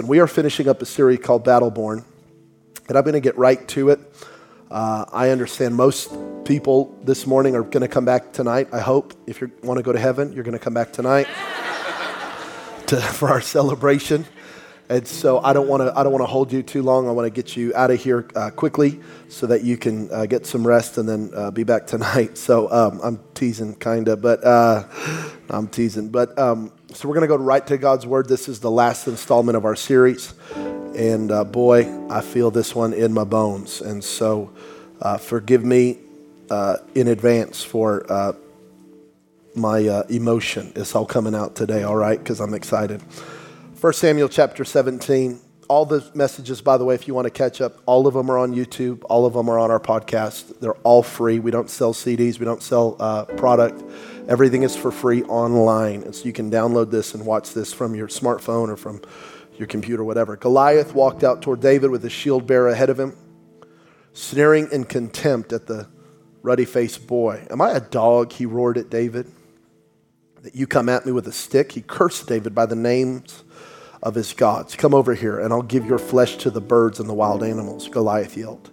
Listen, 0.00 0.08
we 0.08 0.20
are 0.20 0.26
finishing 0.26 0.66
up 0.66 0.80
a 0.80 0.86
series 0.86 1.18
called 1.18 1.44
Battleborn, 1.44 2.02
and 2.88 2.96
I'm 2.96 3.04
going 3.04 3.12
to 3.12 3.20
get 3.20 3.36
right 3.36 3.68
to 3.68 3.90
it. 3.90 4.00
Uh, 4.70 5.04
I 5.12 5.28
understand 5.28 5.76
most 5.76 6.10
people 6.46 6.98
this 7.04 7.26
morning 7.26 7.54
are 7.54 7.62
going 7.62 7.82
to 7.82 7.88
come 7.88 8.06
back 8.06 8.32
tonight. 8.32 8.68
I 8.72 8.80
hope. 8.80 9.12
If 9.26 9.42
you 9.42 9.52
want 9.62 9.76
to 9.76 9.82
go 9.82 9.92
to 9.92 9.98
heaven, 9.98 10.32
you're 10.32 10.42
going 10.42 10.56
to 10.56 10.58
come 10.58 10.72
back 10.72 10.94
tonight 10.94 11.26
to, 12.86 12.96
for 12.96 13.28
our 13.28 13.42
celebration. 13.42 14.24
And 14.88 15.06
so 15.06 15.38
I 15.40 15.52
don't 15.52 15.68
want 15.68 15.82
to 15.82 15.92
I 15.94 16.02
don't 16.02 16.12
want 16.12 16.22
to 16.22 16.32
hold 16.32 16.50
you 16.50 16.62
too 16.62 16.82
long. 16.82 17.06
I 17.06 17.10
want 17.10 17.26
to 17.26 17.30
get 17.30 17.54
you 17.54 17.70
out 17.76 17.90
of 17.90 18.02
here 18.02 18.26
uh, 18.34 18.48
quickly 18.48 19.00
so 19.28 19.46
that 19.48 19.64
you 19.64 19.76
can 19.76 20.10
uh, 20.10 20.24
get 20.24 20.46
some 20.46 20.66
rest 20.66 20.96
and 20.96 21.06
then 21.06 21.30
uh, 21.34 21.50
be 21.50 21.62
back 21.62 21.86
tonight. 21.86 22.38
So 22.38 22.72
um, 22.72 23.00
I'm 23.04 23.20
teasing, 23.34 23.74
kinda, 23.74 24.16
but 24.16 24.42
uh, 24.42 24.84
I'm 25.50 25.68
teasing. 25.68 26.08
But 26.08 26.38
um, 26.38 26.72
so 26.92 27.08
we're 27.08 27.14
going 27.14 27.28
to 27.28 27.28
go 27.28 27.36
right 27.36 27.66
to 27.66 27.78
God's 27.78 28.06
word. 28.06 28.28
This 28.28 28.48
is 28.48 28.60
the 28.60 28.70
last 28.70 29.06
installment 29.06 29.56
of 29.56 29.64
our 29.64 29.76
series, 29.76 30.34
and 30.54 31.30
uh, 31.30 31.44
boy, 31.44 32.08
I 32.08 32.20
feel 32.20 32.50
this 32.50 32.74
one 32.74 32.92
in 32.92 33.12
my 33.12 33.24
bones. 33.24 33.80
And 33.80 34.02
so 34.02 34.52
uh, 35.00 35.16
forgive 35.18 35.64
me 35.64 35.98
in 36.94 37.08
advance 37.08 37.62
for 37.62 38.36
my 39.54 40.04
emotion. 40.08 40.72
It's 40.74 40.94
all 40.94 41.06
coming 41.06 41.34
out 41.34 41.54
today. 41.54 41.82
All 41.84 41.96
right, 41.96 42.18
because 42.18 42.40
I'm 42.40 42.54
excited. 42.54 43.02
1 43.80 43.92
Samuel 43.94 44.28
chapter 44.28 44.62
17. 44.62 45.40
All 45.68 45.86
the 45.86 46.04
messages, 46.14 46.60
by 46.60 46.76
the 46.76 46.84
way, 46.84 46.94
if 46.94 47.08
you 47.08 47.14
want 47.14 47.24
to 47.26 47.30
catch 47.30 47.60
up, 47.60 47.78
all 47.86 48.06
of 48.06 48.12
them 48.12 48.28
are 48.28 48.36
on 48.36 48.52
YouTube. 48.52 49.04
All 49.08 49.24
of 49.24 49.32
them 49.32 49.48
are 49.48 49.58
on 49.58 49.70
our 49.70 49.80
podcast. 49.80 50.58
They're 50.60 50.74
all 50.82 51.02
free. 51.02 51.38
We 51.38 51.50
don't 51.50 51.70
sell 51.70 51.94
CDs, 51.94 52.38
we 52.38 52.44
don't 52.44 52.62
sell 52.62 52.96
uh, 52.98 53.24
product. 53.24 53.82
Everything 54.28 54.62
is 54.62 54.76
for 54.76 54.90
free 54.90 55.22
online. 55.24 56.02
And 56.02 56.14
so 56.14 56.24
you 56.24 56.32
can 56.32 56.50
download 56.50 56.90
this 56.90 57.14
and 57.14 57.26
watch 57.26 57.52
this 57.52 57.72
from 57.72 57.94
your 57.94 58.08
smartphone 58.08 58.68
or 58.68 58.76
from 58.76 59.02
your 59.56 59.66
computer, 59.66 60.02
whatever. 60.04 60.36
Goliath 60.36 60.94
walked 60.94 61.22
out 61.24 61.42
toward 61.42 61.60
David 61.60 61.90
with 61.90 62.02
his 62.02 62.12
shield 62.12 62.46
bearer 62.46 62.68
ahead 62.68 62.90
of 62.90 62.98
him, 62.98 63.16
sneering 64.12 64.68
in 64.72 64.84
contempt 64.84 65.52
at 65.52 65.66
the 65.66 65.88
ruddy 66.42 66.64
faced 66.64 67.06
boy. 67.06 67.46
Am 67.50 67.60
I 67.60 67.72
a 67.72 67.80
dog? 67.80 68.32
He 68.32 68.46
roared 68.46 68.78
at 68.78 68.90
David. 68.90 69.30
That 70.42 70.54
you 70.54 70.66
come 70.66 70.88
at 70.88 71.04
me 71.04 71.12
with 71.12 71.28
a 71.28 71.32
stick? 71.32 71.72
He 71.72 71.82
cursed 71.82 72.26
David 72.26 72.54
by 72.54 72.64
the 72.64 72.76
names 72.76 73.44
of 74.02 74.14
his 74.14 74.32
gods. 74.32 74.74
Come 74.74 74.94
over 74.94 75.14
here, 75.14 75.38
and 75.38 75.52
I'll 75.52 75.60
give 75.60 75.84
your 75.84 75.98
flesh 75.98 76.36
to 76.38 76.50
the 76.50 76.62
birds 76.62 76.98
and 76.98 77.08
the 77.08 77.14
wild 77.14 77.42
animals, 77.42 77.88
Goliath 77.88 78.36
yelled. 78.36 78.70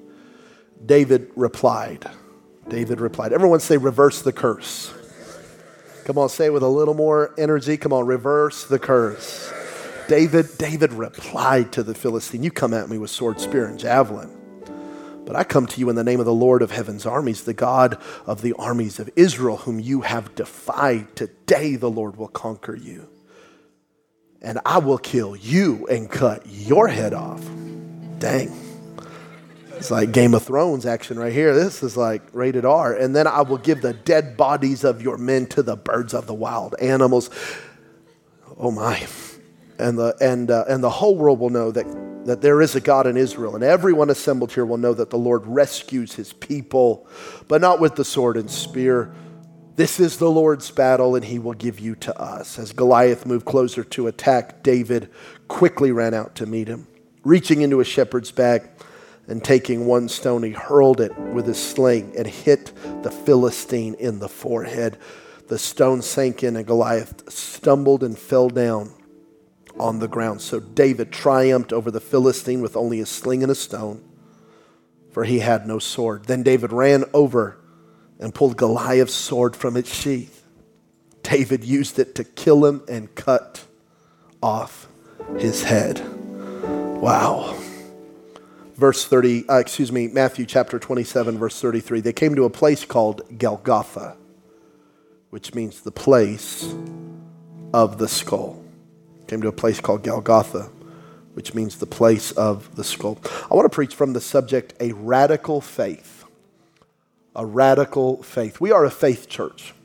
David 0.86 1.30
replied, 1.36 2.09
David 2.70 3.02
replied. 3.02 3.34
Everyone 3.34 3.59
say, 3.59 3.76
reverse 3.76 4.22
the 4.22 4.32
curse. 4.32 4.94
Come 6.08 6.18
on, 6.18 6.30
say 6.30 6.46
it 6.46 6.54
with 6.54 6.64
a 6.64 6.70
little 6.70 6.94
more 6.94 7.36
energy. 7.38 7.76
Come 7.76 7.92
on, 7.92 8.06
reverse 8.06 8.64
the 8.64 8.80
curse. 8.80 9.52
David, 10.08 10.48
David 10.58 10.94
replied 10.94 11.74
to 11.74 11.84
the 11.84 11.94
Philistine, 11.94 12.44
You 12.44 12.50
come 12.50 12.74
at 12.74 12.90
me 12.90 12.98
with 12.98 13.10
sword, 13.10 13.42
spear, 13.42 13.66
and 13.66 13.78
javelin. 13.78 14.32
But 15.26 15.36
I 15.36 15.44
come 15.44 15.68
to 15.68 15.80
you 15.82 15.90
in 15.90 15.98
the 15.98 16.06
name 16.06 16.22
of 16.22 16.26
the 16.26 16.34
Lord 16.34 16.62
of 16.62 16.72
heaven's 16.72 17.06
armies, 17.06 17.44
the 17.44 17.54
God 17.54 18.02
of 18.26 18.42
the 18.42 18.54
armies 18.54 19.00
of 19.00 19.10
Israel, 19.18 19.58
whom 19.58 19.82
you 19.82 20.00
have 20.00 20.34
defied. 20.34 21.14
Today 21.18 21.76
the 21.76 21.92
Lord 21.92 22.16
will 22.16 22.30
conquer 22.30 22.74
you 22.74 23.10
and 24.42 24.60
I 24.66 24.78
will 24.78 24.98
kill 24.98 25.36
you 25.36 25.88
and 25.88 26.10
cut 26.10 26.46
your 26.46 26.88
head 26.88 27.14
off. 27.14 27.44
Dang. 28.20 28.67
It's 29.78 29.92
like 29.92 30.11
Game 30.11 30.33
of 30.33 30.44
Thrones 30.44 30.86
action 30.86 31.20
right 31.20 31.31
here. 31.31 31.53
This 31.53 31.83
is 31.83 31.95
like 31.95 32.23
rated 32.33 32.66
R. 32.66 32.94
And 32.94 33.16
then 33.16 33.28
I 33.28 33.42
will 33.42 33.59
give 33.59 33.81
the 33.81 33.94
dead 33.94 34.36
bodies 34.36 34.83
of 34.83 35.02
your 35.02 35.17
men 35.17 35.45
to 35.47 35.61
the 35.61 35.75
birds 35.75 36.14
of 36.16 36.25
the 36.25 36.33
wild 36.33 36.75
animals. 36.81 37.30
Oh 38.58 38.72
my. 38.72 39.08
And 39.78 39.98
the, 39.98 40.16
and, 40.20 40.50
uh, 40.50 40.66
and 40.67 40.83
the 40.83 40.89
whole 40.89 41.16
world 41.16 41.39
will 41.39 41.52
know 41.52 41.72
that, 41.72 41.86
that 42.25 42.42
there 42.42 42.59
is 42.61 42.75
a 42.75 42.81
God 42.81 43.05
in 43.05 43.17
Israel. 43.17 43.53
And 43.53 43.64
everyone 43.64 44.09
assembled 44.09 44.52
here 44.52 44.66
will 44.66 44.78
know 44.78 44.95
that 44.95 45.11
the 45.11 45.17
Lord 45.17 45.45
rescues 45.45 46.16
his 46.16 46.33
people, 46.33 47.08
but 47.48 47.61
not 47.61 47.80
with 47.80 47.95
the 47.95 48.05
sword 48.05 48.36
and 48.36 48.50
spear 48.50 49.14
this 49.77 49.99
is 49.99 50.17
the 50.17 50.30
Lord's 50.30 50.71
battle, 50.71 51.16
and 51.16 51.23
he 51.23 51.37
will 51.37 51.54
give 51.54 51.80
you 51.80 51.93
to 51.98 52.20
us. 52.20 52.58
As 52.58 52.73
Goliath 52.73 53.27
moved 53.27 53.45
closer 53.45 53.83
to 53.83 54.08
attack, 54.08 54.64
David 54.64 55.11
quickly 55.48 55.92
ran 55.92 56.16
out 56.16 56.33
to 56.37 56.48
meet 56.48 56.67
him. 56.67 56.87
Reaching 57.23 57.61
into 57.61 57.80
a 57.80 57.86
shepherd's 57.86 58.32
bag 58.32 58.67
and 59.27 59.43
taking 59.43 59.86
one 59.86 60.08
stone, 60.10 60.43
he 60.43 60.52
hurled 60.52 61.02
it 61.02 61.17
with 61.17 61.45
his 61.45 61.61
sling 61.61 62.14
and 62.17 62.26
hit 62.26 62.71
the 63.04 63.11
Philistine 63.11 63.93
in 63.95 64.20
the 64.20 64.30
forehead. 64.30 64.98
The 65.48 65.60
stone 65.60 66.02
sank 66.02 66.43
in, 66.43 66.55
and 66.55 66.65
Goliath 66.65 67.32
stumbled 67.32 68.04
and 68.04 68.17
fell 68.17 68.49
down 68.49 68.92
on 69.80 69.99
the 69.99 70.08
ground. 70.08 70.42
So 70.42 70.60
David 70.60 71.11
triumphed 71.11 71.73
over 71.73 71.92
the 71.92 71.99
Philistine 71.99 72.61
with 72.61 72.76
only 72.76 72.99
a 72.99 73.05
sling 73.05 73.43
and 73.43 73.52
a 73.52 73.55
stone, 73.55 74.04
for 75.11 75.23
he 75.23 75.39
had 75.39 75.67
no 75.67 75.80
sword. 75.80 76.26
Then 76.26 76.43
David 76.43 76.71
ran 76.71 77.04
over 77.14 77.58
and 78.20 78.33
pulled 78.33 78.58
Goliath's 78.58 79.14
sword 79.14 79.55
from 79.55 79.77
its 79.77 79.93
sheath. 79.93 80.43
David 81.23 81.64
used 81.64 81.99
it 81.99 82.16
to 82.16 82.23
kill 82.23 82.66
him 82.66 82.83
and 82.87 83.14
cut 83.14 83.66
off 84.42 84.87
his 85.37 85.64
head. 85.64 86.02
Wow. 86.64 87.58
Verse 88.77 89.05
30, 89.05 89.49
uh, 89.49 89.55
excuse 89.55 89.92
me, 89.92 90.08
Matthew 90.08 90.45
chapter 90.45 90.80
27, 90.80 91.38
verse 91.38 91.60
33. 91.60 92.02
They 92.02 92.14
came 92.14 92.36
to 92.36 92.45
a 92.45 92.49
place 92.49 92.86
called 92.86 93.21
Golgotha, 93.38 94.15
which 95.32 95.54
means 95.55 95.82
the 95.82 95.92
place 95.92 96.73
of 97.73 97.98
the 97.98 98.08
skull. 98.08 98.64
Came 99.27 99.42
to 99.42 99.48
a 99.48 99.52
place 99.52 99.82
called 99.82 100.04
Golgotha, 100.04 100.70
which 101.33 101.54
means 101.54 101.80
the 101.80 101.87
place 101.87 102.32
of 102.32 102.76
the 102.76 102.83
skull. 102.83 103.17
I 103.49 103.55
want 103.55 103.66
to 103.66 103.76
preach 103.76 103.95
from 103.95 104.14
the 104.14 104.21
subject 104.21 104.73
a 104.80 104.93
radical 104.93 105.60
faith 105.60 106.17
a 107.37 107.45
radical 107.45 108.23
faith. 108.23 108.60
We 108.60 108.71
are 108.71 108.83
a 108.83 108.89
faith 108.89 109.30
church. 109.30 109.76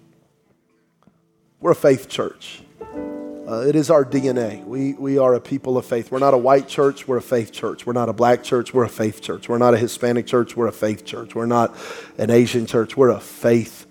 We're 1.60 1.72
a 1.72 1.76
faith 1.76 2.08
church. 2.08 2.62
Uh, 3.46 3.64
it 3.66 3.74
is 3.74 3.90
our 3.90 4.04
DNA. 4.04 4.64
We, 4.64 4.92
we 4.92 5.18
are 5.18 5.34
a 5.34 5.40
people 5.40 5.76
of 5.76 5.84
faith. 5.84 6.12
We're 6.12 6.20
not 6.20 6.32
a 6.32 6.38
white 6.38 6.68
church, 6.68 7.08
we're 7.08 7.16
a 7.16 7.22
faith 7.22 7.50
church. 7.50 7.84
We're 7.84 7.92
not 7.92 8.08
a 8.08 8.12
black 8.12 8.44
church, 8.44 8.72
we're 8.72 8.84
a 8.84 8.88
faith 8.88 9.20
church. 9.20 9.48
We're 9.48 9.58
not 9.58 9.74
a 9.74 9.78
Hispanic 9.78 10.26
church, 10.26 10.56
we're 10.56 10.68
a 10.68 10.72
faith 10.72 11.04
church. 11.04 11.34
We're 11.34 11.46
not 11.46 11.76
an 12.18 12.30
Asian 12.30 12.66
church, 12.66 12.96
we're 12.96 13.10
a 13.10 13.18
faith 13.18 13.86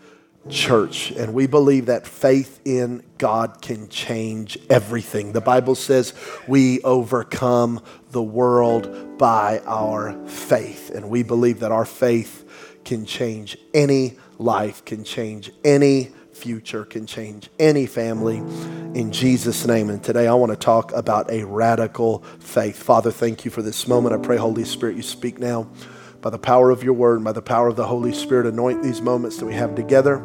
church. 0.50 1.12
And 1.12 1.34
we 1.34 1.48
believe 1.48 1.88
that 1.88 2.08
faith 2.08 2.62
in 2.64 3.04
God 3.18 3.62
can 3.62 3.90
change 3.90 4.58
everything. 4.70 5.34
The 5.34 5.42
Bible 5.42 5.76
says 5.76 6.14
we 6.48 6.82
overcome 6.84 7.84
the 8.12 8.24
world 8.24 9.18
by 9.18 9.62
our 9.66 10.14
faith. 10.28 10.92
And 10.92 11.10
we 11.10 11.24
believe 11.24 11.60
that 11.60 11.74
our 11.74 11.86
faith 11.86 12.80
can 12.86 13.06
change 13.06 13.58
any 13.74 14.18
life, 14.40 14.86
can 14.86 15.04
change 15.04 15.52
any 15.66 16.12
future, 16.42 16.86
can 16.86 17.06
change 17.06 17.50
any 17.60 17.86
family 17.86 18.38
in 18.38 19.12
Jesus' 19.12 19.68
name. 19.68 19.90
And 19.92 20.04
today 20.04 20.28
I 20.28 20.34
want 20.34 20.52
to 20.52 20.58
talk 20.58 20.92
about 20.92 21.30
a 21.30 21.46
radical 21.46 22.24
faith. 22.40 22.82
Father, 22.82 23.12
thank 23.12 23.46
you 23.46 23.52
for 23.52 23.62
this 23.62 23.88
moment. 23.88 24.16
I 24.16 24.18
pray, 24.18 24.38
Holy 24.38 24.66
Spirit, 24.66 24.96
you 24.96 25.04
speak 25.04 25.38
now 25.38 25.70
by 26.20 26.32
the 26.32 26.40
power 26.40 26.72
of 26.72 26.84
your 26.84 26.94
word, 26.94 27.16
and 27.16 27.24
by 27.24 27.32
the 27.32 27.42
power 27.42 27.68
of 27.68 27.76
the 27.76 27.86
Holy 27.86 28.14
Spirit. 28.14 28.48
Anoint 28.48 28.82
these 28.82 29.02
moments 29.02 29.38
that 29.38 29.46
we 29.46 29.54
have 29.54 29.76
together. 29.76 30.18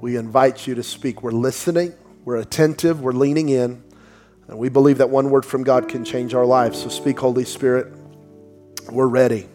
We 0.00 0.16
invite 0.16 0.66
you 0.66 0.74
to 0.74 0.82
speak. 0.82 1.22
We're 1.22 1.30
listening, 1.30 1.94
we're 2.24 2.36
attentive, 2.36 3.00
we're 3.00 3.12
leaning 3.12 3.48
in, 3.48 3.82
and 4.48 4.58
we 4.58 4.68
believe 4.68 4.98
that 4.98 5.10
one 5.10 5.30
word 5.30 5.44
from 5.44 5.62
God 5.62 5.88
can 5.88 6.04
change 6.04 6.34
our 6.34 6.46
lives. 6.46 6.82
So 6.82 6.88
speak, 6.88 7.18
Holy 7.20 7.44
Spirit. 7.44 7.92
We're 8.90 9.06
ready 9.06 9.48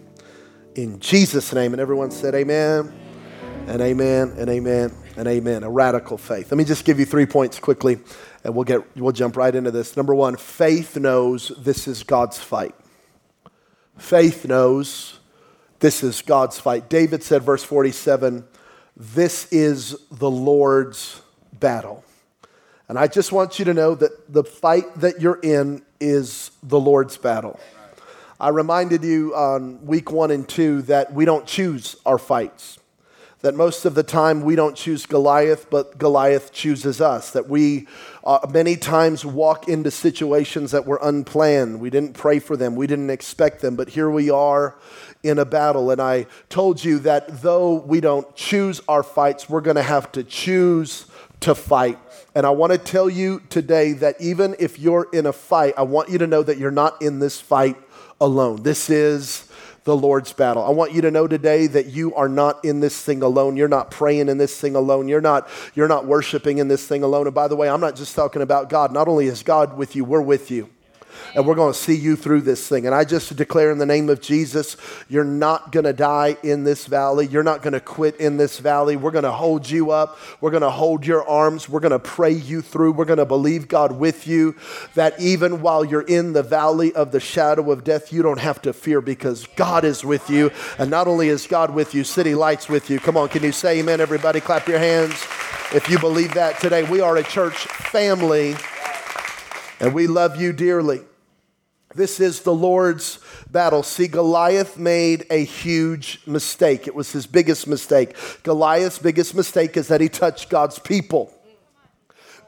in 0.75 0.99
Jesus' 0.99 1.53
name. 1.53 1.73
And 1.73 1.81
everyone 1.81 2.11
said, 2.11 2.35
Amen, 2.35 2.93
and 3.67 3.81
Amen, 3.81 4.33
and 4.37 4.49
Amen, 4.49 4.93
and 5.15 5.27
Amen. 5.27 5.63
A 5.63 5.69
radical 5.69 6.17
faith. 6.17 6.51
Let 6.51 6.57
me 6.57 6.63
just 6.63 6.85
give 6.85 6.99
you 6.99 7.05
three 7.05 7.25
points 7.25 7.59
quickly, 7.59 7.99
and 8.43 8.55
we'll, 8.55 8.63
get, 8.63 8.97
we'll 8.97 9.11
jump 9.11 9.37
right 9.37 9.53
into 9.53 9.71
this. 9.71 9.95
Number 9.95 10.15
one, 10.15 10.37
faith 10.37 10.97
knows 10.97 11.51
this 11.57 11.87
is 11.87 12.03
God's 12.03 12.39
fight. 12.39 12.75
Faith 13.97 14.45
knows 14.45 15.19
this 15.79 16.03
is 16.03 16.21
God's 16.21 16.59
fight. 16.59 16.89
David 16.89 17.23
said, 17.23 17.43
verse 17.43 17.63
47, 17.63 18.45
This 18.95 19.51
is 19.51 19.97
the 20.11 20.31
Lord's 20.31 21.21
battle. 21.51 22.03
And 22.89 22.97
I 22.97 23.07
just 23.07 23.31
want 23.31 23.59
you 23.59 23.65
to 23.65 23.73
know 23.73 23.95
that 23.95 24.31
the 24.31 24.43
fight 24.43 24.93
that 24.95 25.21
you're 25.21 25.39
in 25.41 25.83
is 25.99 26.51
the 26.61 26.79
Lord's 26.79 27.17
battle. 27.17 27.59
I 28.39 28.49
reminded 28.49 29.03
you 29.03 29.33
on 29.35 29.85
week 29.85 30.11
one 30.11 30.31
and 30.31 30.47
two 30.47 30.81
that 30.83 31.13
we 31.13 31.23
don't 31.23 31.45
choose 31.45 31.95
our 32.05 32.17
fights. 32.17 32.77
That 33.43 33.55
most 33.55 33.83
of 33.83 33.93
the 33.93 34.03
time 34.03 34.41
we 34.41 34.55
don't 34.55 34.75
choose 34.75 35.05
Goliath, 35.05 35.69
but 35.69 35.97
Goliath 35.97 36.53
chooses 36.53 37.01
us. 37.01 37.31
That 37.31 37.49
we 37.49 37.87
uh, 38.23 38.39
many 38.49 38.77
times 38.77 39.25
walk 39.25 39.67
into 39.67 39.91
situations 39.91 40.71
that 40.71 40.85
were 40.85 40.99
unplanned. 41.03 41.81
We 41.81 41.89
didn't 41.89 42.13
pray 42.13 42.39
for 42.39 42.55
them, 42.55 42.75
we 42.75 42.87
didn't 42.87 43.09
expect 43.09 43.59
them, 43.59 43.75
but 43.75 43.89
here 43.89 44.09
we 44.09 44.29
are 44.29 44.75
in 45.23 45.39
a 45.39 45.45
battle. 45.45 45.91
And 45.91 46.01
I 46.01 46.25
told 46.47 46.83
you 46.83 46.99
that 46.99 47.41
though 47.41 47.73
we 47.73 47.99
don't 47.99 48.33
choose 48.33 48.79
our 48.87 49.03
fights, 49.03 49.49
we're 49.49 49.59
going 49.61 49.75
to 49.75 49.83
have 49.83 50.09
to 50.13 50.23
choose 50.23 51.05
to 51.41 51.53
fight. 51.53 51.99
And 52.35 52.45
I 52.45 52.51
want 52.51 52.71
to 52.71 52.77
tell 52.77 53.09
you 53.09 53.41
today 53.49 53.91
that 53.91 54.21
even 54.21 54.55
if 54.57 54.79
you're 54.79 55.09
in 55.11 55.25
a 55.25 55.33
fight, 55.33 55.73
I 55.77 55.83
want 55.83 56.07
you 56.07 56.17
to 56.19 56.27
know 56.27 56.43
that 56.43 56.57
you're 56.57 56.71
not 56.71 57.01
in 57.01 57.19
this 57.19 57.41
fight 57.41 57.75
alone. 58.21 58.63
This 58.63 58.89
is 58.89 59.49
the 59.83 59.95
Lord's 59.95 60.31
battle. 60.33 60.63
I 60.63 60.69
want 60.69 60.93
you 60.93 61.01
to 61.01 61.11
know 61.11 61.27
today 61.27 61.67
that 61.67 61.87
you 61.87 62.15
are 62.15 62.29
not 62.29 62.63
in 62.63 62.79
this 62.79 63.01
thing 63.01 63.21
alone. 63.21 63.57
You're 63.57 63.67
not 63.67 63.91
praying 63.91 64.29
in 64.29 64.37
this 64.37 64.59
thing 64.59 64.75
alone. 64.75 65.07
You're 65.07 65.21
not 65.21 65.47
you're 65.75 65.87
not 65.87 66.05
worshiping 66.05 66.57
in 66.57 66.67
this 66.67 66.87
thing 66.87 67.03
alone. 67.03 67.27
And 67.27 67.35
by 67.35 67.47
the 67.47 67.55
way, 67.55 67.69
I'm 67.69 67.81
not 67.81 67.95
just 67.95 68.15
talking 68.15 68.41
about 68.41 68.69
God. 68.69 68.91
Not 68.91 69.07
only 69.07 69.27
is 69.27 69.43
God 69.43 69.77
with 69.77 69.95
you, 69.95 70.05
we're 70.05 70.21
with 70.21 70.51
you 70.51 70.69
and 71.35 71.47
we're 71.47 71.55
going 71.55 71.73
to 71.73 71.77
see 71.77 71.95
you 71.95 72.15
through 72.15 72.41
this 72.41 72.67
thing. 72.67 72.85
And 72.85 72.93
I 72.93 73.03
just 73.03 73.35
declare 73.35 73.71
in 73.71 73.77
the 73.77 73.85
name 73.85 74.09
of 74.09 74.21
Jesus, 74.21 74.77
you're 75.09 75.23
not 75.23 75.71
going 75.71 75.85
to 75.85 75.93
die 75.93 76.37
in 76.43 76.63
this 76.63 76.85
valley. 76.85 77.27
You're 77.27 77.43
not 77.43 77.61
going 77.61 77.73
to 77.73 77.79
quit 77.79 78.17
in 78.17 78.37
this 78.37 78.59
valley. 78.59 78.95
We're 78.95 79.11
going 79.11 79.23
to 79.23 79.31
hold 79.31 79.69
you 79.69 79.91
up. 79.91 80.17
We're 80.41 80.51
going 80.51 80.61
to 80.61 80.69
hold 80.69 81.05
your 81.05 81.27
arms. 81.27 81.67
We're 81.67 81.79
going 81.79 81.91
to 81.91 81.99
pray 81.99 82.31
you 82.31 82.61
through. 82.61 82.93
We're 82.93 83.05
going 83.05 83.17
to 83.17 83.25
believe 83.25 83.67
God 83.67 83.93
with 83.93 84.27
you 84.27 84.55
that 84.93 85.19
even 85.19 85.61
while 85.61 85.83
you're 85.83 86.01
in 86.01 86.33
the 86.33 86.43
valley 86.43 86.93
of 86.93 87.11
the 87.11 87.19
shadow 87.19 87.71
of 87.71 87.83
death, 87.83 88.13
you 88.13 88.21
don't 88.21 88.39
have 88.39 88.61
to 88.63 88.73
fear 88.73 89.01
because 89.01 89.47
God 89.55 89.85
is 89.85 90.03
with 90.03 90.29
you. 90.29 90.51
And 90.77 90.91
not 90.91 91.07
only 91.07 91.29
is 91.29 91.47
God 91.47 91.73
with 91.73 91.95
you, 91.95 92.03
City 92.03 92.35
Lights 92.35 92.69
with 92.69 92.89
you. 92.89 92.99
Come 92.99 93.17
on, 93.17 93.29
can 93.29 93.43
you 93.43 93.51
say 93.51 93.79
amen, 93.79 94.01
everybody? 94.01 94.39
Clap 94.39 94.67
your 94.67 94.79
hands 94.79 95.15
if 95.73 95.89
you 95.89 95.97
believe 95.97 96.33
that 96.35 96.59
today. 96.59 96.83
We 96.83 97.01
are 97.01 97.17
a 97.17 97.23
church 97.23 97.65
family 97.65 98.55
and 99.79 99.93
we 99.93 100.07
love 100.07 100.39
you 100.39 100.53
dearly. 100.53 101.01
This 101.95 102.19
is 102.19 102.41
the 102.41 102.53
Lord's 102.53 103.19
battle. 103.51 103.83
See, 103.83 104.07
Goliath 104.07 104.77
made 104.77 105.25
a 105.29 105.43
huge 105.43 106.21
mistake. 106.25 106.87
It 106.87 106.95
was 106.95 107.11
his 107.11 107.27
biggest 107.27 107.67
mistake. 107.67 108.15
Goliath's 108.43 108.99
biggest 108.99 109.35
mistake 109.35 109.77
is 109.77 109.87
that 109.89 110.01
he 110.01 110.09
touched 110.09 110.49
God's 110.49 110.79
people. 110.79 111.33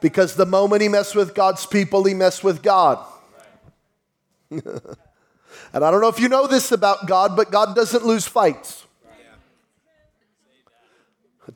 Because 0.01 0.35
the 0.35 0.45
moment 0.45 0.81
he 0.81 0.89
messed 0.89 1.15
with 1.15 1.35
God's 1.35 1.65
people, 1.65 2.03
he 2.03 2.13
messed 2.13 2.43
with 2.43 2.61
God. 2.61 3.05
and 4.49 4.61
I 5.73 5.91
don't 5.91 6.01
know 6.01 6.09
if 6.09 6.19
you 6.19 6.29
know 6.29 6.47
this 6.47 6.71
about 6.71 7.07
God, 7.07 7.35
but 7.35 7.51
God 7.51 7.75
doesn't 7.75 8.05
lose 8.05 8.27
fights. 8.27 8.85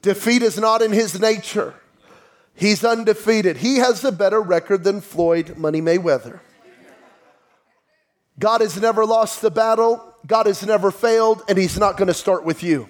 Defeat 0.02 0.44
is 0.44 0.58
not 0.58 0.82
in 0.82 0.92
his 0.92 1.20
nature. 1.20 1.74
He's 2.54 2.84
undefeated. 2.84 3.58
He 3.58 3.78
has 3.78 4.04
a 4.04 4.12
better 4.12 4.42
record 4.42 4.84
than 4.84 5.02
Floyd 5.02 5.58
Money 5.58 5.82
Mayweather. 5.82 6.42
God 8.40 8.62
has 8.62 8.80
never 8.80 9.06
lost 9.06 9.42
the 9.42 9.52
battle, 9.52 10.16
God 10.26 10.46
has 10.48 10.66
never 10.66 10.92
failed, 10.92 11.44
and 11.50 11.58
He's 11.58 11.78
not 11.78 11.98
going 11.98 12.08
to 12.08 12.14
start 12.14 12.46
with 12.46 12.64
you. 12.64 12.90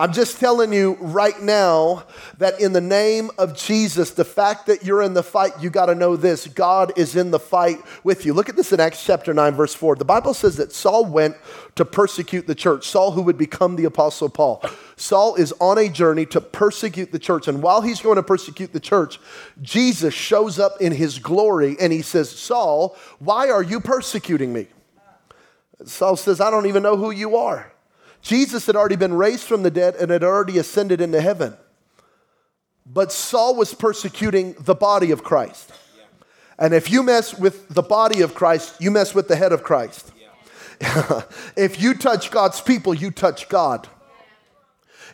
I'm 0.00 0.14
just 0.14 0.40
telling 0.40 0.72
you 0.72 0.96
right 0.98 1.38
now 1.42 2.04
that 2.38 2.58
in 2.58 2.72
the 2.72 2.80
name 2.80 3.30
of 3.36 3.54
Jesus, 3.54 4.12
the 4.12 4.24
fact 4.24 4.64
that 4.64 4.82
you're 4.82 5.02
in 5.02 5.12
the 5.12 5.22
fight, 5.22 5.52
you 5.60 5.68
got 5.68 5.86
to 5.86 5.94
know 5.94 6.16
this 6.16 6.46
God 6.46 6.94
is 6.96 7.16
in 7.16 7.30
the 7.30 7.38
fight 7.38 7.80
with 8.02 8.24
you. 8.24 8.32
Look 8.32 8.48
at 8.48 8.56
this 8.56 8.72
in 8.72 8.80
Acts 8.80 9.04
chapter 9.04 9.34
9, 9.34 9.52
verse 9.52 9.74
4. 9.74 9.96
The 9.96 10.06
Bible 10.06 10.32
says 10.32 10.56
that 10.56 10.72
Saul 10.72 11.04
went 11.04 11.36
to 11.74 11.84
persecute 11.84 12.46
the 12.46 12.54
church, 12.54 12.88
Saul, 12.88 13.10
who 13.10 13.20
would 13.20 13.36
become 13.36 13.76
the 13.76 13.84
Apostle 13.84 14.30
Paul. 14.30 14.64
Saul 14.96 15.34
is 15.34 15.52
on 15.60 15.76
a 15.76 15.90
journey 15.90 16.24
to 16.26 16.40
persecute 16.40 17.12
the 17.12 17.18
church. 17.18 17.46
And 17.46 17.62
while 17.62 17.82
he's 17.82 18.00
going 18.00 18.16
to 18.16 18.22
persecute 18.22 18.72
the 18.72 18.80
church, 18.80 19.20
Jesus 19.60 20.14
shows 20.14 20.58
up 20.58 20.80
in 20.80 20.92
his 20.92 21.18
glory 21.18 21.76
and 21.78 21.92
he 21.92 22.00
says, 22.00 22.30
Saul, 22.30 22.96
why 23.18 23.50
are 23.50 23.62
you 23.62 23.80
persecuting 23.80 24.54
me? 24.54 24.68
Saul 25.84 26.16
says, 26.16 26.40
I 26.40 26.50
don't 26.50 26.64
even 26.64 26.82
know 26.82 26.96
who 26.96 27.10
you 27.10 27.36
are. 27.36 27.70
Jesus 28.22 28.66
had 28.66 28.76
already 28.76 28.96
been 28.96 29.14
raised 29.14 29.44
from 29.44 29.62
the 29.62 29.70
dead 29.70 29.96
and 29.96 30.10
had 30.10 30.22
already 30.22 30.58
ascended 30.58 31.00
into 31.00 31.20
heaven. 31.20 31.56
But 32.86 33.12
Saul 33.12 33.54
was 33.54 33.74
persecuting 33.74 34.54
the 34.58 34.74
body 34.74 35.10
of 35.10 35.22
Christ. 35.22 35.72
And 36.58 36.74
if 36.74 36.90
you 36.90 37.02
mess 37.02 37.38
with 37.38 37.68
the 37.68 37.82
body 37.82 38.20
of 38.20 38.34
Christ, 38.34 38.80
you 38.80 38.90
mess 38.90 39.14
with 39.14 39.28
the 39.28 39.36
head 39.36 39.52
of 39.52 39.62
Christ. 39.62 40.12
if 41.56 41.80
you 41.80 41.94
touch 41.94 42.30
God's 42.30 42.60
people, 42.60 42.92
you 42.92 43.10
touch 43.10 43.48
God. 43.48 43.88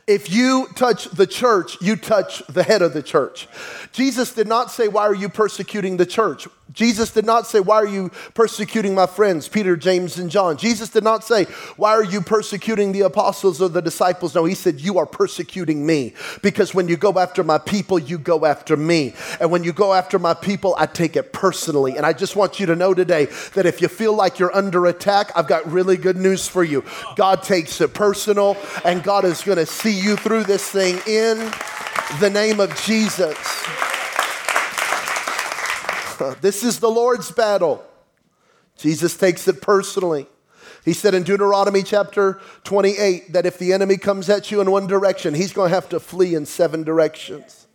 If 0.07 0.31
you 0.31 0.69
touch 0.77 1.07
the 1.07 1.27
church, 1.27 1.81
you 1.81 1.97
touch 1.97 2.43
the 2.49 2.63
head 2.63 2.81
of 2.81 2.93
the 2.95 3.03
church. 3.03 3.49
Jesus 3.93 4.33
did 4.33 4.47
not 4.47 4.71
say, 4.71 4.87
Why 4.87 5.03
are 5.03 5.15
you 5.15 5.29
persecuting 5.29 5.97
the 5.97 6.07
church? 6.07 6.47
Jesus 6.73 7.13
did 7.13 7.25
not 7.25 7.47
say, 7.47 7.61
Why 7.61 7.77
are 7.77 7.87
you 7.87 8.11
persecuting 8.35 8.95
my 8.95 9.07
friends, 9.07 9.49
Peter, 9.49 9.77
James, 9.77 10.19
and 10.19 10.29
John? 10.29 10.57
Jesus 10.57 10.91
did 10.91 11.05
not 11.05 11.23
say, 11.23 11.45
Why 11.77 11.93
are 11.93 12.05
you 12.05 12.21
persecuting 12.21 12.91
the 12.91 13.03
apostles 13.03 13.63
or 13.63 13.69
the 13.69 13.81
disciples? 13.81 14.35
No, 14.35 14.45
he 14.45 14.55
said, 14.55 14.81
You 14.81 14.99
are 14.99 15.07
persecuting 15.07 15.87
me. 15.87 16.15
Because 16.43 16.75
when 16.75 16.89
you 16.89 16.97
go 16.97 17.19
after 17.19 17.45
my 17.45 17.59
people, 17.59 17.99
you 18.01 18.19
go 18.19 18.45
after 18.45 18.77
me. 18.77 19.15
And 19.41 19.53
when 19.53 19.63
you 19.63 19.73
go 19.73 19.95
after 19.95 20.19
my 20.19 20.35
people, 20.35 20.75
I 20.77 20.87
take 20.87 21.15
it 21.17 21.33
personally. 21.33 21.97
And 21.97 22.05
I 22.05 22.13
just 22.13 22.35
want 22.35 22.59
you 22.59 22.67
to 22.67 22.75
know 22.75 22.95
today 22.95 23.27
that 23.55 23.65
if 23.65 23.81
you 23.81 23.87
feel 23.87 24.15
like 24.15 24.41
you're 24.41 24.55
under 24.55 24.87
attack, 24.87 25.31
I've 25.37 25.47
got 25.47 25.71
really 25.71 25.97
good 25.97 26.17
news 26.17 26.49
for 26.49 26.65
you. 26.65 26.85
God 27.15 27.45
takes 27.45 27.81
it 27.81 27.95
personal, 27.95 28.57
and 28.85 29.05
God 29.05 29.25
is 29.25 29.43
going 29.43 29.59
to 29.59 29.67
see 29.67 29.99
you 29.99 30.17
through 30.17 30.45
this 30.45 30.69
thing 30.69 30.99
in 31.07 31.39
the 32.21 32.31
name 32.31 32.59
of 32.59 32.75
Jesus. 32.83 33.37
This 36.41 36.63
is 36.63 36.81
the 36.81 36.91
Lord's 36.91 37.31
battle. 37.31 37.85
Jesus 38.77 39.17
takes 39.17 39.49
it 39.49 39.61
personally. 39.61 40.27
He 40.85 40.93
said 40.93 41.15
in 41.15 41.25
Deuteronomy 41.25 41.83
chapter 41.83 42.41
28 42.65 43.33
that 43.33 43.47
if 43.47 43.59
the 43.59 43.73
enemy 43.73 43.97
comes 43.97 44.29
at 44.29 44.51
you 44.51 44.61
in 44.61 44.71
one 44.71 44.87
direction, 44.87 45.35
he's 45.35 45.53
going 45.53 45.71
to 45.71 45.75
have 45.75 45.89
to 45.89 45.99
flee 45.99 46.35
in 46.35 46.47
seven 46.47 46.85
directions. 46.85 47.66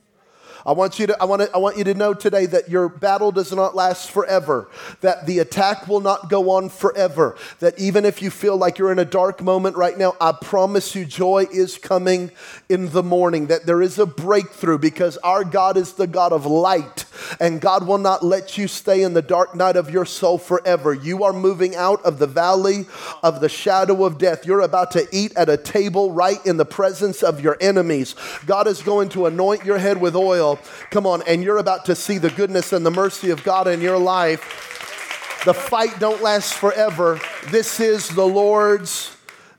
I 0.66 0.74
want 0.74 1.00
you 1.00 1.08
to, 1.08 1.18
I 1.22 1.26
want 1.26 1.42
to, 1.42 1.52
I 1.54 1.58
want 1.58 1.78
you 1.78 1.84
to 1.86 1.94
know 1.94 2.14
today 2.14 2.46
that 2.48 2.70
your 2.70 2.90
battle 2.90 3.32
does 3.32 3.52
not 3.52 3.76
last 3.76 4.12
forever, 4.12 4.70
that 5.02 5.26
the 5.26 5.40
attack 5.40 5.88
will 5.88 6.02
not 6.02 6.30
go 6.30 6.52
on 6.52 6.70
forever, 6.70 7.36
that 7.60 7.80
even 7.80 8.06
if 8.06 8.22
you 8.22 8.30
feel 8.30 8.58
like 8.58 8.78
you're 8.78 8.92
in 8.92 9.00
a 9.00 9.06
dark 9.06 9.42
moment 9.42 9.76
right 9.76 9.98
now, 9.98 10.16
I 10.22 10.34
promise 10.34 10.96
you 10.96 11.06
joy 11.06 11.48
is 11.52 11.78
coming 11.78 12.32
in 12.70 12.92
the 12.92 13.04
morning, 13.04 13.48
that 13.48 13.66
there 13.66 13.82
is 13.82 13.98
a 13.98 14.06
breakthrough 14.06 14.78
because 14.78 15.18
our 15.18 15.44
God 15.44 15.78
is 15.78 15.94
the 15.94 16.08
God 16.08 16.32
of 16.34 16.46
light 16.46 17.06
and 17.40 17.62
God 17.62 17.88
will 17.88 17.98
not 17.98 18.24
let 18.24 18.58
you 18.58 18.68
stay 18.68 19.04
in 19.04 19.14
the 19.14 19.22
dark 19.22 19.56
night 19.56 19.76
of 19.76 19.90
your 19.90 20.06
soul 20.06 20.38
forever. 20.38 20.94
You 20.94 21.24
are 21.24 21.34
moving 21.34 21.76
out 21.76 22.04
of 22.04 22.20
the 22.20 22.28
valley 22.28 22.86
of 23.24 23.42
the 23.42 23.50
shadow 23.50 24.06
of 24.06 24.18
death. 24.18 24.46
You're 24.46 24.62
about 24.62 24.92
to 24.92 25.08
eat 25.12 25.36
at 25.36 25.50
a 25.50 25.58
table 25.58 26.12
right 26.12 26.44
in 26.46 26.58
the 26.58 26.66
presence 26.66 27.24
of 27.24 27.42
your 27.42 27.58
enemies. 27.62 28.16
God 28.46 28.68
is 28.68 28.82
going 28.82 29.10
to 29.10 29.26
anoint 29.26 29.66
your 29.66 29.78
head 29.78 30.00
with 30.00 30.16
oil 30.16 30.51
Come 30.90 31.06
on, 31.06 31.22
and 31.24 31.44
you're 31.44 31.58
about 31.58 31.86
to 31.86 31.96
see 31.96 32.18
the 32.18 32.30
goodness 32.30 32.74
and 32.74 32.86
the 32.86 32.92
mercy 32.92 33.30
of 33.30 33.44
God 33.44 33.68
in 33.68 33.82
your 33.82 33.98
life. 33.98 35.42
The 35.46 35.54
fight 35.54 36.00
don't 36.00 36.22
last 36.22 36.54
forever. 36.54 37.20
This 37.48 37.80
is 37.80 38.08
the 38.10 38.26
Lord's 38.28 39.16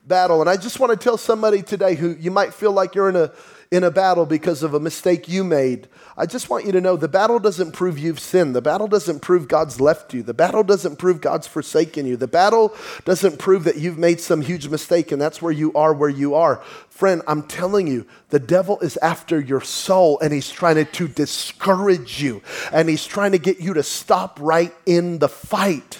battle. 0.06 0.40
And 0.40 0.48
I 0.48 0.56
just 0.56 0.80
want 0.80 0.90
to 0.90 1.02
tell 1.02 1.16
somebody 1.16 1.62
today 1.62 1.94
who 1.94 2.16
you 2.18 2.30
might 2.30 2.54
feel 2.54 2.72
like 2.72 2.94
you're 2.94 3.08
in 3.08 3.16
a 3.16 3.32
in 3.72 3.82
a 3.82 3.90
battle 3.90 4.26
because 4.26 4.62
of 4.62 4.74
a 4.74 4.78
mistake 4.78 5.30
you 5.30 5.42
made. 5.42 5.88
I 6.14 6.26
just 6.26 6.50
want 6.50 6.66
you 6.66 6.72
to 6.72 6.80
know 6.80 6.94
the 6.94 7.08
battle 7.08 7.38
doesn't 7.38 7.72
prove 7.72 7.98
you've 7.98 8.20
sinned. 8.20 8.54
The 8.54 8.60
battle 8.60 8.86
doesn't 8.86 9.20
prove 9.20 9.48
God's 9.48 9.80
left 9.80 10.12
you. 10.12 10.22
The 10.22 10.34
battle 10.34 10.62
doesn't 10.62 10.96
prove 10.96 11.22
God's 11.22 11.46
forsaken 11.46 12.04
you. 12.04 12.18
The 12.18 12.28
battle 12.28 12.74
doesn't 13.06 13.38
prove 13.38 13.64
that 13.64 13.78
you've 13.78 13.96
made 13.96 14.20
some 14.20 14.42
huge 14.42 14.68
mistake 14.68 15.10
and 15.10 15.20
that's 15.20 15.40
where 15.40 15.54
you 15.54 15.72
are 15.72 15.94
where 15.94 16.10
you 16.10 16.34
are. 16.34 16.56
Friend, 16.90 17.22
I'm 17.26 17.44
telling 17.44 17.86
you, 17.86 18.06
the 18.28 18.38
devil 18.38 18.78
is 18.80 18.98
after 18.98 19.40
your 19.40 19.62
soul 19.62 20.20
and 20.20 20.34
he's 20.34 20.50
trying 20.50 20.84
to 20.84 21.08
discourage 21.08 22.22
you 22.22 22.42
and 22.74 22.90
he's 22.90 23.06
trying 23.06 23.32
to 23.32 23.38
get 23.38 23.58
you 23.58 23.72
to 23.72 23.82
stop 23.82 24.38
right 24.38 24.74
in 24.84 25.18
the 25.18 25.30
fight. 25.30 25.98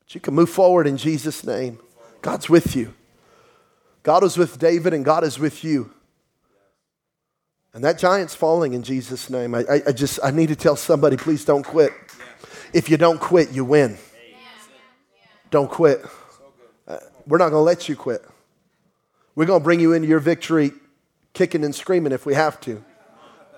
But 0.00 0.14
you 0.16 0.20
can 0.20 0.34
move 0.34 0.50
forward 0.50 0.88
in 0.88 0.96
Jesus' 0.96 1.44
name. 1.44 1.78
God's 2.20 2.48
with 2.48 2.74
you. 2.74 2.94
God 4.02 4.24
is 4.24 4.36
with 4.36 4.58
David 4.58 4.92
and 4.92 5.04
God 5.04 5.22
is 5.22 5.38
with 5.38 5.62
you. 5.62 5.92
And 7.72 7.84
that 7.84 7.98
giant's 7.98 8.34
falling 8.34 8.72
in 8.72 8.82
Jesus' 8.82 9.30
name. 9.30 9.54
I, 9.54 9.60
I, 9.60 9.82
I, 9.88 9.92
just, 9.92 10.18
I 10.24 10.30
need 10.30 10.48
to 10.48 10.56
tell 10.56 10.76
somebody, 10.76 11.16
please 11.16 11.44
don't 11.44 11.64
quit. 11.64 11.92
If 12.72 12.88
you 12.88 12.96
don't 12.96 13.20
quit, 13.20 13.52
you 13.52 13.64
win. 13.64 13.96
Don't 15.50 15.70
quit. 15.70 16.04
Uh, 16.86 16.98
we're 17.26 17.38
not 17.38 17.50
going 17.50 17.60
to 17.60 17.64
let 17.64 17.88
you 17.88 17.96
quit. 17.96 18.24
We're 19.34 19.46
going 19.46 19.60
to 19.60 19.64
bring 19.64 19.80
you 19.80 19.92
into 19.92 20.08
your 20.08 20.20
victory 20.20 20.72
kicking 21.32 21.64
and 21.64 21.74
screaming 21.74 22.12
if 22.12 22.26
we 22.26 22.34
have 22.34 22.60
to. 22.62 22.84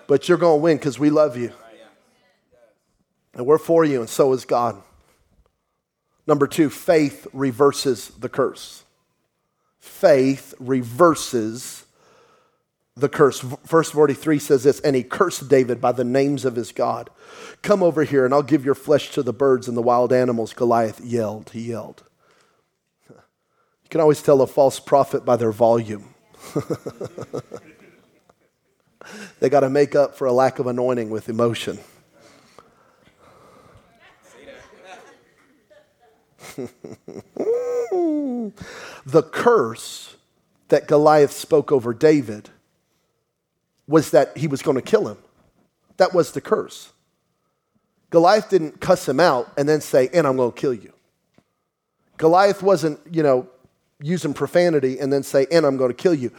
But 0.06 0.28
you're 0.28 0.38
going 0.38 0.58
to 0.58 0.62
win 0.62 0.76
because 0.76 0.98
we 0.98 1.10
love 1.10 1.36
you. 1.36 1.52
And 3.34 3.46
we're 3.46 3.58
for 3.58 3.84
you, 3.84 4.00
and 4.00 4.10
so 4.10 4.32
is 4.34 4.44
God. 4.44 4.82
Number 6.26 6.46
two, 6.46 6.68
faith 6.68 7.26
reverses 7.32 8.08
the 8.08 8.28
curse. 8.28 8.84
Faith 9.78 10.54
reverses 10.58 11.81
the 12.96 13.08
curse. 13.08 13.40
Verse 13.40 13.90
43 13.90 14.38
says 14.38 14.64
this, 14.64 14.80
and 14.80 14.94
he 14.94 15.02
cursed 15.02 15.48
David 15.48 15.80
by 15.80 15.92
the 15.92 16.04
names 16.04 16.44
of 16.44 16.56
his 16.56 16.72
God. 16.72 17.08
Come 17.62 17.82
over 17.82 18.04
here 18.04 18.24
and 18.24 18.34
I'll 18.34 18.42
give 18.42 18.64
your 18.64 18.74
flesh 18.74 19.10
to 19.12 19.22
the 19.22 19.32
birds 19.32 19.68
and 19.68 19.76
the 19.76 19.82
wild 19.82 20.12
animals. 20.12 20.52
Goliath 20.52 21.00
yelled. 21.00 21.50
He 21.50 21.62
yelled. 21.62 22.02
You 23.08 23.88
can 23.88 24.00
always 24.00 24.22
tell 24.22 24.40
a 24.42 24.46
false 24.46 24.80
prophet 24.80 25.24
by 25.24 25.36
their 25.36 25.52
volume. 25.52 26.14
they 29.40 29.48
got 29.48 29.60
to 29.60 29.70
make 29.70 29.94
up 29.94 30.16
for 30.16 30.26
a 30.26 30.32
lack 30.32 30.58
of 30.58 30.66
anointing 30.66 31.08
with 31.10 31.28
emotion. 31.28 31.78
the 39.06 39.22
curse 39.30 40.16
that 40.68 40.86
Goliath 40.86 41.32
spoke 41.32 41.72
over 41.72 41.94
David 41.94 42.50
was 43.86 44.10
that 44.12 44.36
he 44.36 44.46
was 44.46 44.62
going 44.62 44.76
to 44.76 44.82
kill 44.82 45.08
him. 45.08 45.18
That 45.96 46.14
was 46.14 46.32
the 46.32 46.40
curse. 46.40 46.92
Goliath 48.10 48.50
didn't 48.50 48.80
cuss 48.80 49.08
him 49.08 49.20
out 49.20 49.52
and 49.56 49.68
then 49.68 49.80
say, 49.80 50.08
and 50.12 50.26
I'm 50.26 50.36
going 50.36 50.52
to 50.52 50.60
kill 50.60 50.74
you. 50.74 50.92
Goliath 52.18 52.62
wasn't, 52.62 53.00
you 53.10 53.22
know, 53.22 53.48
using 54.00 54.34
profanity 54.34 54.98
and 54.98 55.12
then 55.12 55.22
say, 55.22 55.46
and 55.50 55.64
I'm 55.64 55.76
going 55.76 55.90
to 55.90 55.96
kill 55.96 56.14
you. 56.14 56.30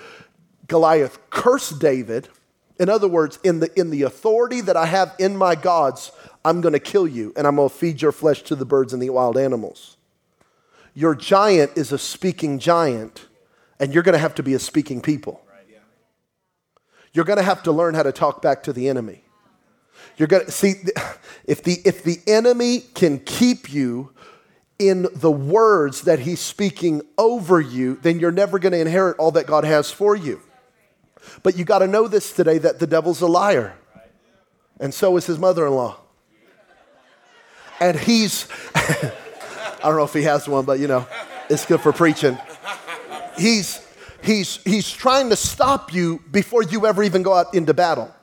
Goliath 0.67 1.17
cursed 1.29 1.79
David. 1.79 2.29
In 2.79 2.89
other 2.89 3.07
words, 3.07 3.39
in 3.43 3.59
the, 3.59 3.79
in 3.79 3.89
the 3.89 4.03
authority 4.03 4.61
that 4.61 4.77
I 4.77 4.85
have 4.85 5.15
in 5.19 5.35
my 5.35 5.55
gods, 5.55 6.11
I'm 6.45 6.61
going 6.61 6.73
to 6.73 6.79
kill 6.79 7.07
you 7.07 7.33
and 7.35 7.47
I'm 7.47 7.55
going 7.55 7.69
to 7.69 7.75
feed 7.75 8.01
your 8.01 8.11
flesh 8.11 8.43
to 8.43 8.55
the 8.55 8.65
birds 8.65 8.93
and 8.93 9.01
the 9.01 9.09
wild 9.09 9.37
animals. 9.37 9.97
Your 10.93 11.15
giant 11.15 11.71
is 11.75 11.91
a 11.91 11.97
speaking 11.97 12.59
giant, 12.59 13.25
and 13.79 13.93
you're 13.93 14.03
going 14.03 14.13
to 14.13 14.19
have 14.19 14.35
to 14.35 14.43
be 14.43 14.53
a 14.53 14.59
speaking 14.59 15.01
people. 15.01 15.42
You're 17.13 17.25
going 17.25 17.37
to 17.37 17.43
have 17.43 17.63
to 17.63 17.71
learn 17.71 17.93
how 17.93 18.03
to 18.03 18.11
talk 18.11 18.41
back 18.41 18.63
to 18.63 18.73
the 18.73 18.89
enemy. 18.89 19.23
You're 20.17 20.27
going 20.27 20.45
to 20.45 20.51
see 20.51 20.75
if 21.45 21.63
the 21.63 21.79
if 21.85 22.03
the 22.03 22.19
enemy 22.27 22.79
can 22.79 23.19
keep 23.19 23.71
you 23.71 24.11
in 24.79 25.07
the 25.13 25.31
words 25.31 26.01
that 26.01 26.19
he's 26.19 26.39
speaking 26.39 27.01
over 27.17 27.61
you, 27.61 27.95
then 28.01 28.19
you're 28.19 28.31
never 28.31 28.59
going 28.59 28.73
to 28.73 28.79
inherit 28.79 29.17
all 29.17 29.31
that 29.31 29.47
God 29.47 29.63
has 29.63 29.91
for 29.91 30.15
you. 30.15 30.41
But 31.41 31.57
you 31.57 31.63
got 31.63 31.79
to 31.79 31.87
know 31.87 32.07
this 32.07 32.33
today 32.33 32.57
that 32.57 32.79
the 32.79 32.87
devil's 32.87 33.21
a 33.21 33.27
liar. 33.27 33.75
And 34.79 34.93
so 34.93 35.15
is 35.17 35.25
his 35.25 35.39
mother-in-law. 35.39 35.97
And 37.79 37.97
he's 37.99 38.47
I 39.83 39.87
don't 39.87 39.97
know 39.97 40.03
if 40.03 40.13
he 40.13 40.23
has 40.23 40.47
one, 40.47 40.63
but 40.63 40.79
you 40.79 40.87
know, 40.87 41.05
it's 41.49 41.65
good 41.65 41.81
for 41.81 41.91
preaching. 41.91 42.37
He's 43.37 43.82
he's 44.23 44.57
he's 44.63 44.91
trying 44.91 45.29
to 45.29 45.35
stop 45.35 45.93
you 45.93 46.21
before 46.31 46.63
you 46.63 46.85
ever 46.85 47.03
even 47.03 47.23
go 47.23 47.33
out 47.33 47.53
into 47.53 47.73
battle. 47.73 48.13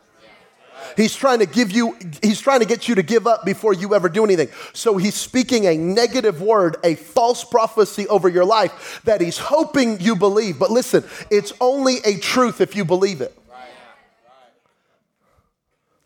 He's 0.97 1.15
trying 1.15 1.39
to 1.39 1.47
give 1.47 1.71
you, 1.71 1.97
he's 2.23 2.41
trying 2.41 2.61
to 2.61 2.67
get 2.67 2.89
you 2.89 2.95
to 2.97 3.03
give 3.03 3.27
up 3.27 3.45
before 3.45 3.73
you 3.73 3.95
ever 3.95 4.09
do 4.09 4.25
anything. 4.25 4.49
So 4.73 4.97
he's 4.97 5.15
speaking 5.15 5.67
a 5.67 5.77
negative 5.77 6.41
word, 6.41 6.77
a 6.85 6.95
false 6.95 7.45
prophecy 7.45 8.09
over 8.09 8.29
your 8.29 8.45
life 8.45 9.01
that 9.05 9.21
he's 9.21 9.39
hoping 9.39 10.01
you 10.01 10.17
believe. 10.17 10.59
But 10.59 10.71
listen, 10.71 11.05
it's 11.31 11.53
only 11.61 11.99
a 12.05 12.19
truth 12.19 12.61
if 12.61 12.75
you 12.75 12.85
believe 12.85 13.21
it. 13.21 13.37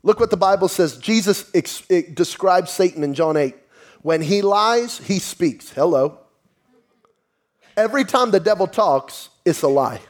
Look 0.02 0.20
what 0.20 0.30
the 0.30 0.36
Bible 0.36 0.68
says. 0.68 0.98
Jesus 0.98 1.50
ex- 1.54 1.80
describes 2.12 2.70
Satan 2.70 3.02
in 3.02 3.14
John 3.14 3.38
8. 3.38 3.54
When 4.02 4.20
he 4.20 4.42
lies, 4.42 4.98
he 4.98 5.18
speaks. 5.18 5.70
Hello. 5.70 6.18
Every 7.74 8.04
time 8.04 8.30
the 8.30 8.38
devil 8.38 8.66
talks, 8.66 9.30
it's 9.44 9.62
a 9.62 9.68
lie. 9.68 10.00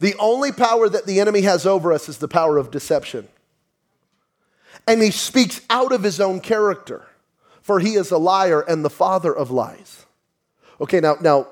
The 0.00 0.14
only 0.18 0.52
power 0.52 0.88
that 0.88 1.06
the 1.06 1.20
enemy 1.20 1.42
has 1.42 1.66
over 1.66 1.92
us 1.92 2.08
is 2.08 2.18
the 2.18 2.28
power 2.28 2.56
of 2.56 2.70
deception. 2.70 3.28
And 4.86 5.02
he 5.02 5.10
speaks 5.10 5.60
out 5.68 5.92
of 5.92 6.02
his 6.02 6.20
own 6.20 6.40
character, 6.40 7.06
for 7.60 7.80
he 7.80 7.94
is 7.94 8.10
a 8.10 8.18
liar 8.18 8.60
and 8.60 8.84
the 8.84 8.90
father 8.90 9.34
of 9.34 9.50
lies. 9.50 10.06
Okay, 10.80 11.00
now, 11.00 11.16
now 11.20 11.48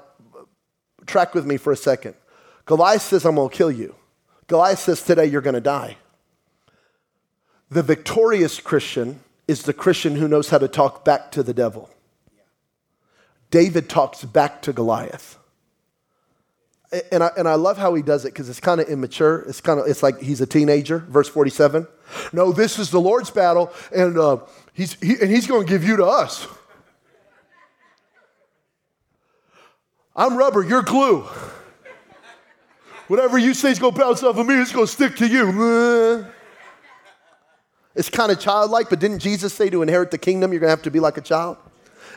track 1.06 1.34
with 1.34 1.44
me 1.44 1.56
for 1.56 1.72
a 1.72 1.76
second. 1.76 2.14
Goliath 2.66 3.02
says, 3.02 3.24
I'm 3.24 3.34
going 3.34 3.50
to 3.50 3.54
kill 3.54 3.70
you. 3.70 3.94
Goliath 4.46 4.78
says, 4.78 5.02
Today 5.02 5.26
you're 5.26 5.40
going 5.40 5.54
to 5.54 5.60
die. 5.60 5.96
The 7.68 7.82
victorious 7.82 8.60
Christian 8.60 9.20
is 9.48 9.62
the 9.62 9.72
Christian 9.72 10.16
who 10.16 10.28
knows 10.28 10.50
how 10.50 10.58
to 10.58 10.68
talk 10.68 11.04
back 11.04 11.32
to 11.32 11.42
the 11.42 11.54
devil. 11.54 11.90
David 13.50 13.88
talks 13.88 14.24
back 14.24 14.62
to 14.62 14.72
Goliath 14.72 15.36
and 17.12 17.22
I, 17.22 17.30
and 17.36 17.48
I 17.48 17.54
love 17.54 17.78
how 17.78 17.94
he 17.94 18.02
does 18.02 18.24
it 18.24 18.32
because 18.32 18.48
it's 18.48 18.60
kind 18.60 18.80
of 18.80 18.88
immature. 18.88 19.44
It's 19.48 19.60
kind 19.60 19.80
of 19.80 19.86
it's 19.86 20.02
like 20.02 20.20
he's 20.20 20.40
a 20.40 20.46
teenager. 20.46 20.98
Verse 20.98 21.28
47. 21.28 21.86
No, 22.32 22.52
this 22.52 22.78
is 22.78 22.90
the 22.90 23.00
Lord's 23.00 23.30
battle, 23.30 23.72
and 23.94 24.18
uh, 24.18 24.38
he's 24.72 24.94
he, 24.94 25.16
and 25.20 25.30
he's 25.30 25.46
going 25.46 25.66
to 25.66 25.68
give 25.68 25.84
you 25.84 25.96
to 25.96 26.04
us. 26.04 26.46
I'm 30.14 30.36
rubber, 30.36 30.62
you're 30.62 30.82
glue. 30.82 31.26
Whatever 33.08 33.38
you 33.38 33.54
say 33.54 33.70
is 33.70 33.78
going 33.78 33.92
to 33.92 33.98
bounce 33.98 34.22
off 34.22 34.36
of 34.36 34.46
me, 34.46 34.54
it's 34.54 34.72
going 34.72 34.86
to 34.86 34.92
stick 34.92 35.16
to 35.16 35.28
you. 35.28 36.26
It's 37.94 38.10
kind 38.10 38.32
of 38.32 38.40
childlike, 38.40 38.90
but 38.90 38.98
didn't 38.98 39.20
Jesus 39.20 39.54
say 39.54 39.70
to 39.70 39.82
inherit 39.82 40.10
the 40.10 40.18
kingdom, 40.18 40.52
you're 40.52 40.60
going 40.60 40.68
to 40.68 40.76
have 40.76 40.82
to 40.82 40.90
be 40.90 41.00
like 41.00 41.16
a 41.16 41.20
child? 41.20 41.58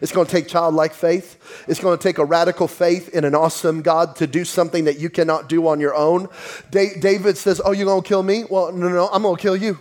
It's 0.02 0.12
going 0.12 0.28
to 0.28 0.32
take 0.32 0.48
childlike 0.48 0.94
faith. 0.94 1.66
It's 1.68 1.80
going 1.80 1.98
to 1.98 2.02
take 2.02 2.18
a 2.18 2.26
radical 2.26 2.68
faith 2.68 3.10
in 3.10 3.26
an 3.26 3.36
awesome 3.36 3.82
God 3.82 4.16
to 4.18 4.28
do 4.28 4.46
something 4.46 4.86
that 4.86 5.00
you 5.00 5.10
cannot 5.10 5.50
do 5.50 5.68
on 5.68 5.80
your 5.80 5.96
own. 5.96 6.28
David 6.72 7.38
says, 7.38 7.62
Oh, 7.64 7.72
you're 7.72 7.86
going 7.86 8.02
to 8.04 8.08
kill 8.08 8.24
me? 8.24 8.46
Well, 8.50 8.72
no, 8.72 8.88
no, 8.88 8.96
no, 8.96 9.10
I'm 9.12 9.24
going 9.24 9.36
to 9.36 9.42
kill 9.42 9.56
you. 9.56 9.80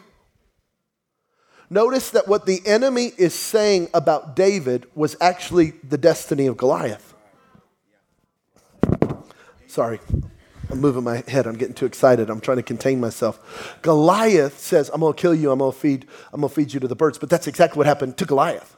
Notice 1.70 2.10
that 2.10 2.26
what 2.26 2.46
the 2.46 2.66
enemy 2.66 3.12
is 3.18 3.34
saying 3.34 3.90
about 3.92 4.34
David 4.34 4.86
was 4.94 5.16
actually 5.20 5.72
the 5.86 5.98
destiny 5.98 6.46
of 6.46 6.56
Goliath. 6.56 7.14
Sorry, 9.66 10.00
I'm 10.70 10.80
moving 10.80 11.04
my 11.04 11.22
head. 11.28 11.46
I'm 11.46 11.56
getting 11.56 11.74
too 11.74 11.84
excited. 11.84 12.30
I'm 12.30 12.40
trying 12.40 12.56
to 12.56 12.62
contain 12.62 13.00
myself. 13.00 13.78
Goliath 13.82 14.58
says, 14.58 14.90
I'm 14.94 15.00
going 15.00 15.12
to 15.12 15.20
kill 15.20 15.34
you. 15.34 15.50
I'm 15.50 15.58
going 15.58 15.72
to 15.72 15.78
feed, 15.78 16.06
I'm 16.32 16.40
going 16.40 16.48
to 16.48 16.54
feed 16.54 16.72
you 16.72 16.80
to 16.80 16.88
the 16.88 16.96
birds. 16.96 17.18
But 17.18 17.28
that's 17.28 17.46
exactly 17.46 17.76
what 17.76 17.86
happened 17.86 18.16
to 18.16 18.24
Goliath. 18.24 18.77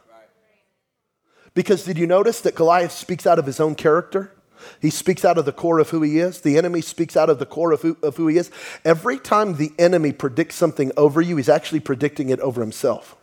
Because 1.54 1.84
did 1.84 1.98
you 1.98 2.06
notice 2.06 2.40
that 2.42 2.54
Goliath 2.54 2.92
speaks 2.92 3.26
out 3.26 3.38
of 3.38 3.46
his 3.46 3.60
own 3.60 3.74
character? 3.74 4.32
He 4.80 4.90
speaks 4.90 5.24
out 5.24 5.38
of 5.38 5.44
the 5.44 5.52
core 5.52 5.78
of 5.78 5.90
who 5.90 6.02
he 6.02 6.18
is. 6.18 6.40
The 6.40 6.58
enemy 6.58 6.80
speaks 6.80 7.16
out 7.16 7.30
of 7.30 7.38
the 7.38 7.46
core 7.46 7.72
of 7.72 7.82
who, 7.82 7.96
of 8.02 8.16
who 8.16 8.28
he 8.28 8.36
is. 8.36 8.50
Every 8.84 9.18
time 9.18 9.56
the 9.56 9.72
enemy 9.78 10.12
predicts 10.12 10.54
something 10.54 10.92
over 10.96 11.20
you, 11.20 11.36
he's 11.36 11.48
actually 11.48 11.80
predicting 11.80 12.28
it 12.28 12.40
over 12.40 12.60
himself. 12.60 13.16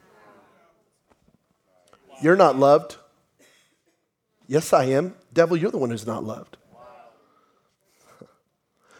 You're 2.21 2.35
not 2.35 2.57
loved. 2.57 2.97
Yes, 4.47 4.73
I 4.73 4.85
am. 4.85 5.13
Devil, 5.33 5.57
you're 5.57 5.71
the 5.71 5.77
one 5.77 5.91
who's 5.91 6.07
not 6.07 6.23
loved. 6.23 6.57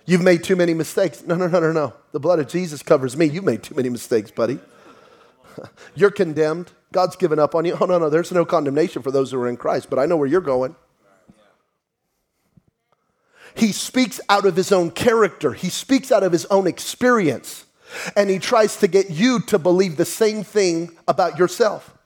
You've 0.06 0.22
made 0.22 0.44
too 0.44 0.56
many 0.56 0.74
mistakes. 0.74 1.26
No, 1.26 1.36
no, 1.36 1.48
no, 1.48 1.60
no, 1.60 1.72
no. 1.72 1.94
The 2.12 2.20
blood 2.20 2.40
of 2.40 2.48
Jesus 2.48 2.84
covers 2.84 3.18
me. 3.18 3.26
You've 3.26 3.44
made 3.44 3.64
too 3.64 3.76
many 3.76 3.90
mistakes, 3.90 4.30
buddy. 4.30 4.60
You're 5.96 6.12
condemned. 6.12 6.72
God's 6.92 7.16
given 7.16 7.40
up 7.40 7.56
on 7.56 7.66
you. 7.66 7.78
Oh, 7.82 7.86
no, 7.86 8.00
no, 8.00 8.10
there's 8.10 8.32
no 8.32 8.46
condemnation 8.46 9.02
for 9.02 9.12
those 9.12 9.32
who 9.32 9.40
are 9.42 9.48
in 9.48 9.58
Christ, 9.58 9.90
but 9.90 10.00
I 10.00 10.06
know 10.06 10.18
where 10.18 10.28
you're 10.28 10.42
going. 10.42 10.76
He 13.56 13.72
speaks 13.72 14.20
out 14.30 14.46
of 14.46 14.56
his 14.56 14.72
own 14.72 14.92
character, 14.92 15.54
he 15.54 15.70
speaks 15.70 16.12
out 16.12 16.24
of 16.24 16.32
his 16.32 16.46
own 16.46 16.68
experience, 16.68 17.66
and 18.16 18.30
he 18.30 18.40
tries 18.40 18.78
to 18.78 18.88
get 18.88 19.10
you 19.10 19.40
to 19.42 19.58
believe 19.58 19.98
the 19.98 20.06
same 20.06 20.44
thing 20.44 20.96
about 21.08 21.40
yourself. 21.40 21.98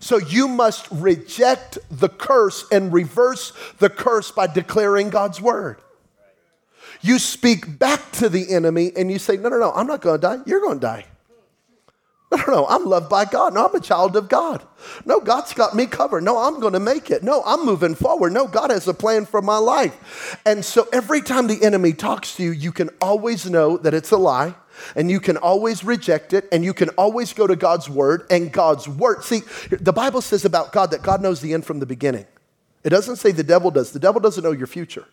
So 0.00 0.18
you 0.18 0.46
must 0.46 0.86
reject 0.92 1.78
the 1.90 2.08
curse 2.08 2.66
and 2.70 2.92
reverse 2.92 3.52
the 3.78 3.90
curse 3.90 4.30
by 4.30 4.46
declaring 4.46 5.10
God's 5.10 5.40
word. 5.40 5.80
You 7.00 7.18
speak 7.18 7.78
back 7.78 8.12
to 8.12 8.28
the 8.28 8.52
enemy 8.52 8.92
and 8.96 9.10
you 9.10 9.18
say, 9.18 9.36
No, 9.36 9.48
no, 9.48 9.58
no, 9.58 9.72
I'm 9.72 9.86
not 9.86 10.00
going 10.00 10.20
to 10.20 10.26
die. 10.26 10.38
You're 10.46 10.60
going 10.60 10.80
to 10.80 10.86
die. 10.86 11.06
No, 12.30 12.42
no, 12.46 12.66
I'm 12.66 12.84
loved 12.84 13.08
by 13.08 13.24
God. 13.24 13.54
No, 13.54 13.66
I'm 13.66 13.74
a 13.74 13.80
child 13.80 14.14
of 14.14 14.28
God. 14.28 14.62
No, 15.06 15.18
God's 15.18 15.54
got 15.54 15.74
me 15.74 15.86
covered. 15.86 16.22
No, 16.22 16.36
I'm 16.36 16.60
going 16.60 16.74
to 16.74 16.80
make 16.80 17.10
it. 17.10 17.22
No, 17.22 17.42
I'm 17.46 17.64
moving 17.64 17.94
forward. 17.94 18.34
No, 18.34 18.46
God 18.46 18.70
has 18.70 18.86
a 18.86 18.92
plan 18.92 19.24
for 19.24 19.40
my 19.40 19.56
life. 19.56 20.38
And 20.44 20.62
so 20.62 20.86
every 20.92 21.22
time 21.22 21.46
the 21.46 21.64
enemy 21.64 21.94
talks 21.94 22.36
to 22.36 22.42
you, 22.42 22.50
you 22.50 22.70
can 22.70 22.90
always 23.00 23.48
know 23.48 23.78
that 23.78 23.94
it's 23.94 24.10
a 24.10 24.18
lie 24.18 24.54
and 24.94 25.10
you 25.10 25.20
can 25.20 25.38
always 25.38 25.82
reject 25.82 26.34
it 26.34 26.46
and 26.52 26.64
you 26.64 26.74
can 26.74 26.90
always 26.90 27.32
go 27.32 27.46
to 27.46 27.56
God's 27.56 27.88
word 27.88 28.26
and 28.30 28.52
God's 28.52 28.86
word. 28.86 29.24
See, 29.24 29.40
the 29.70 29.92
Bible 29.92 30.20
says 30.20 30.44
about 30.44 30.72
God 30.72 30.90
that 30.90 31.02
God 31.02 31.22
knows 31.22 31.40
the 31.40 31.54
end 31.54 31.64
from 31.64 31.78
the 31.78 31.86
beginning. 31.86 32.26
It 32.84 32.90
doesn't 32.90 33.16
say 33.16 33.32
the 33.32 33.42
devil 33.42 33.70
does. 33.70 33.92
The 33.92 33.98
devil 33.98 34.20
doesn't 34.20 34.44
know 34.44 34.52
your 34.52 34.66
future. 34.66 35.06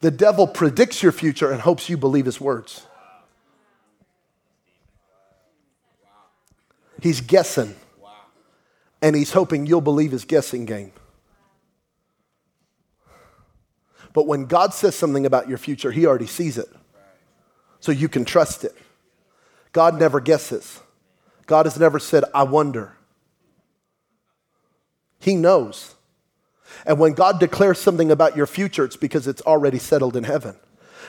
The 0.00 0.10
devil 0.10 0.46
predicts 0.46 1.02
your 1.02 1.12
future 1.12 1.50
and 1.50 1.60
hopes 1.60 1.88
you 1.88 1.96
believe 1.96 2.24
his 2.24 2.40
words. 2.40 2.86
He's 7.04 7.20
guessing. 7.20 7.74
And 9.02 9.14
he's 9.14 9.30
hoping 9.30 9.66
you'll 9.66 9.82
believe 9.82 10.12
his 10.12 10.24
guessing 10.24 10.64
game. 10.64 10.90
But 14.14 14.26
when 14.26 14.46
God 14.46 14.72
says 14.72 14.94
something 14.94 15.26
about 15.26 15.46
your 15.46 15.58
future, 15.58 15.92
he 15.92 16.06
already 16.06 16.26
sees 16.26 16.56
it. 16.56 16.68
So 17.78 17.92
you 17.92 18.08
can 18.08 18.24
trust 18.24 18.64
it. 18.64 18.74
God 19.72 20.00
never 20.00 20.18
guesses. 20.18 20.80
God 21.44 21.66
has 21.66 21.78
never 21.78 21.98
said, 21.98 22.24
I 22.34 22.44
wonder. 22.44 22.96
He 25.18 25.36
knows. 25.36 25.96
And 26.86 26.98
when 26.98 27.12
God 27.12 27.38
declares 27.38 27.78
something 27.78 28.10
about 28.10 28.34
your 28.34 28.46
future, 28.46 28.82
it's 28.86 28.96
because 28.96 29.28
it's 29.28 29.42
already 29.42 29.78
settled 29.78 30.16
in 30.16 30.24
heaven. 30.24 30.56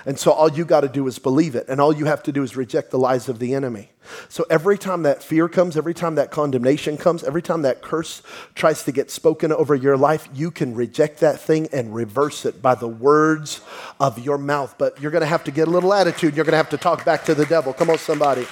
And 0.06 0.20
so 0.20 0.32
all 0.32 0.52
you 0.52 0.66
got 0.66 0.82
to 0.82 0.88
do 0.88 1.08
is 1.08 1.18
believe 1.18 1.56
it. 1.56 1.68
And 1.68 1.82
all 1.82 1.94
you 1.94 2.06
have 2.06 2.22
to 2.24 2.32
do 2.32 2.44
is 2.44 2.56
reject 2.56 2.92
the 2.92 3.00
lies 3.00 3.28
of 3.28 3.40
the 3.40 3.56
enemy. 3.56 3.90
So 4.30 4.46
every 4.50 4.78
time 4.78 5.02
that 5.04 5.24
fear 5.24 5.50
comes, 5.50 5.76
every 5.76 5.96
time 5.96 6.16
that 6.16 6.30
condemnation 6.30 6.96
comes, 6.98 7.24
every 7.24 7.42
time 7.42 7.64
that 7.64 7.82
curse 7.82 8.22
tries 8.54 8.84
to 8.84 8.92
get 8.92 9.10
spoken 9.10 9.52
over 9.52 9.74
your 9.74 9.98
life, 9.98 10.30
you 10.34 10.52
can 10.52 10.76
reject 10.76 11.22
that 11.22 11.40
thing 11.40 11.68
and 11.74 11.96
reverse 11.96 12.46
it 12.46 12.62
by 12.62 12.76
the 12.76 12.88
words 12.88 13.62
of 14.00 14.20
your 14.20 14.38
mouth. 14.38 14.76
But 14.78 15.02
you're 15.02 15.12
going 15.12 15.22
to 15.22 15.28
have 15.28 15.44
to 15.46 15.52
get 15.52 15.68
a 15.68 15.72
little 15.72 15.94
attitude. 15.94 16.36
You're 16.36 16.46
going 16.46 16.54
to 16.54 16.58
have 16.58 16.70
to 16.70 16.78
talk 16.78 17.04
back 17.04 17.26
to 17.26 17.34
the 17.34 17.48
devil. 17.48 17.74
Come 17.74 17.90
on, 17.90 17.98
somebody. 17.98 18.46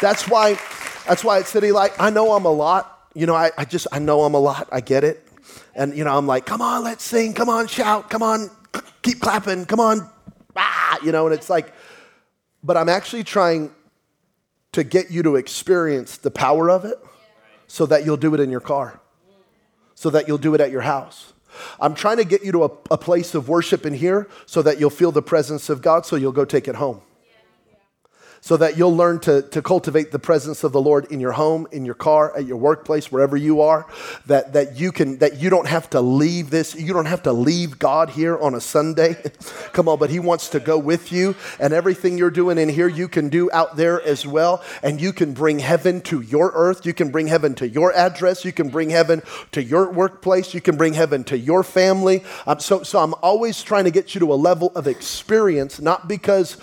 That's 0.00 0.26
why, 0.28 0.58
that's 1.06 1.22
why 1.22 1.40
at 1.40 1.46
City 1.46 1.70
Light, 1.70 1.92
I 1.98 2.08
know 2.10 2.32
I'm 2.32 2.46
a 2.46 2.52
lot. 2.52 3.08
You 3.14 3.26
know, 3.26 3.34
I, 3.34 3.50
I 3.58 3.64
just, 3.64 3.86
I 3.92 3.98
know 3.98 4.22
I'm 4.22 4.34
a 4.34 4.40
lot. 4.40 4.68
I 4.72 4.80
get 4.80 5.04
it. 5.04 5.26
And, 5.74 5.96
you 5.96 6.04
know, 6.04 6.16
I'm 6.16 6.26
like, 6.26 6.46
come 6.46 6.62
on, 6.62 6.82
let's 6.82 7.04
sing. 7.04 7.34
Come 7.34 7.48
on, 7.48 7.66
shout. 7.66 8.08
Come 8.08 8.22
on, 8.22 8.50
keep 9.04 9.20
clapping. 9.20 9.66
Come 9.66 9.78
on. 9.78 10.10
Ah, 10.56 10.98
you 11.04 11.12
know, 11.12 11.26
and 11.26 11.34
it's 11.34 11.48
like, 11.48 11.72
but 12.64 12.76
I'm 12.76 12.88
actually 12.88 13.22
trying 13.22 13.70
to 14.72 14.82
get 14.82 15.10
you 15.10 15.22
to 15.22 15.36
experience 15.36 16.16
the 16.16 16.30
power 16.32 16.68
of 16.68 16.84
it 16.84 16.98
so 17.68 17.86
that 17.86 18.04
you'll 18.04 18.16
do 18.16 18.34
it 18.34 18.40
in 18.40 18.50
your 18.50 18.60
car, 18.60 19.00
so 19.94 20.10
that 20.10 20.26
you'll 20.26 20.38
do 20.38 20.54
it 20.54 20.60
at 20.60 20.72
your 20.72 20.80
house. 20.80 21.32
I'm 21.80 21.94
trying 21.94 22.16
to 22.16 22.24
get 22.24 22.44
you 22.44 22.50
to 22.52 22.64
a, 22.64 22.70
a 22.90 22.98
place 22.98 23.34
of 23.36 23.48
worship 23.48 23.86
in 23.86 23.94
here 23.94 24.28
so 24.46 24.62
that 24.62 24.80
you'll 24.80 24.90
feel 24.90 25.12
the 25.12 25.22
presence 25.22 25.68
of 25.68 25.82
God 25.82 26.04
so 26.04 26.16
you'll 26.16 26.32
go 26.32 26.44
take 26.44 26.66
it 26.66 26.74
home 26.74 27.00
so 28.44 28.58
that 28.58 28.76
you'll 28.76 28.94
learn 28.94 29.18
to, 29.18 29.40
to 29.40 29.62
cultivate 29.62 30.10
the 30.10 30.18
presence 30.18 30.64
of 30.64 30.72
the 30.72 30.80
Lord 30.80 31.06
in 31.10 31.18
your 31.18 31.32
home, 31.32 31.66
in 31.72 31.86
your 31.86 31.94
car, 31.94 32.36
at 32.36 32.44
your 32.44 32.58
workplace, 32.58 33.10
wherever 33.10 33.38
you 33.38 33.62
are, 33.62 33.86
that, 34.26 34.52
that 34.52 34.76
you 34.76 34.92
can 34.92 35.16
that 35.20 35.40
you 35.40 35.48
don't 35.48 35.66
have 35.66 35.88
to 35.88 36.02
leave 36.02 36.50
this, 36.50 36.74
you 36.74 36.92
don't 36.92 37.06
have 37.06 37.22
to 37.22 37.32
leave 37.32 37.78
God 37.78 38.10
here 38.10 38.36
on 38.36 38.54
a 38.54 38.60
Sunday. 38.60 39.14
Come 39.72 39.88
on, 39.88 39.98
but 39.98 40.10
He 40.10 40.18
wants 40.18 40.50
to 40.50 40.60
go 40.60 40.76
with 40.76 41.10
you, 41.10 41.34
and 41.58 41.72
everything 41.72 42.18
you're 42.18 42.30
doing 42.30 42.58
in 42.58 42.68
here, 42.68 42.86
you 42.86 43.08
can 43.08 43.30
do 43.30 43.50
out 43.50 43.78
there 43.78 44.02
as 44.02 44.26
well, 44.26 44.62
and 44.82 45.00
you 45.00 45.14
can 45.14 45.32
bring 45.32 45.58
heaven 45.58 46.02
to 46.02 46.20
your 46.20 46.52
earth, 46.54 46.84
you 46.84 46.92
can 46.92 47.10
bring 47.10 47.28
heaven 47.28 47.54
to 47.54 47.66
your 47.66 47.94
address, 47.94 48.44
you 48.44 48.52
can 48.52 48.68
bring 48.68 48.90
heaven 48.90 49.22
to 49.52 49.62
your 49.62 49.90
workplace, 49.90 50.52
you 50.52 50.60
can 50.60 50.76
bring 50.76 50.92
heaven 50.92 51.24
to 51.24 51.38
your 51.38 51.62
family. 51.62 52.22
Um, 52.46 52.60
so, 52.60 52.82
so 52.82 52.98
I'm 52.98 53.14
always 53.22 53.62
trying 53.62 53.84
to 53.84 53.90
get 53.90 54.14
you 54.14 54.18
to 54.18 54.34
a 54.34 54.36
level 54.36 54.70
of 54.74 54.86
experience, 54.86 55.80
not 55.80 56.08
because 56.08 56.58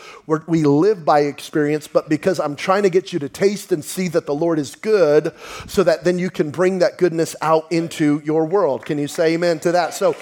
we 0.46 0.62
live 0.62 1.04
by 1.04 1.22
experience 1.22 1.71
experience, 1.74 1.88
but 1.88 2.10
because 2.10 2.40
I'm 2.40 2.56
trying 2.56 2.84
to 2.84 2.90
get 2.90 3.14
you 3.14 3.20
to 3.20 3.30
taste 3.30 3.72
and 3.72 3.84
see 3.84 4.08
that 4.10 4.26
the 4.26 4.36
Lord 4.36 4.60
is 4.60 4.76
good 4.76 5.34
so 5.68 5.84
that 5.84 6.04
then 6.04 6.20
you 6.20 6.30
can 6.30 6.52
bring 6.52 6.80
that 6.80 6.98
goodness 6.98 7.36
out 7.42 7.72
into 7.72 8.22
your 8.24 8.46
world. 8.46 8.86
Can 8.86 8.98
you 8.98 9.08
say 9.08 9.34
amen 9.34 9.60
to 9.62 9.72
that? 9.74 9.94
So, 9.94 10.16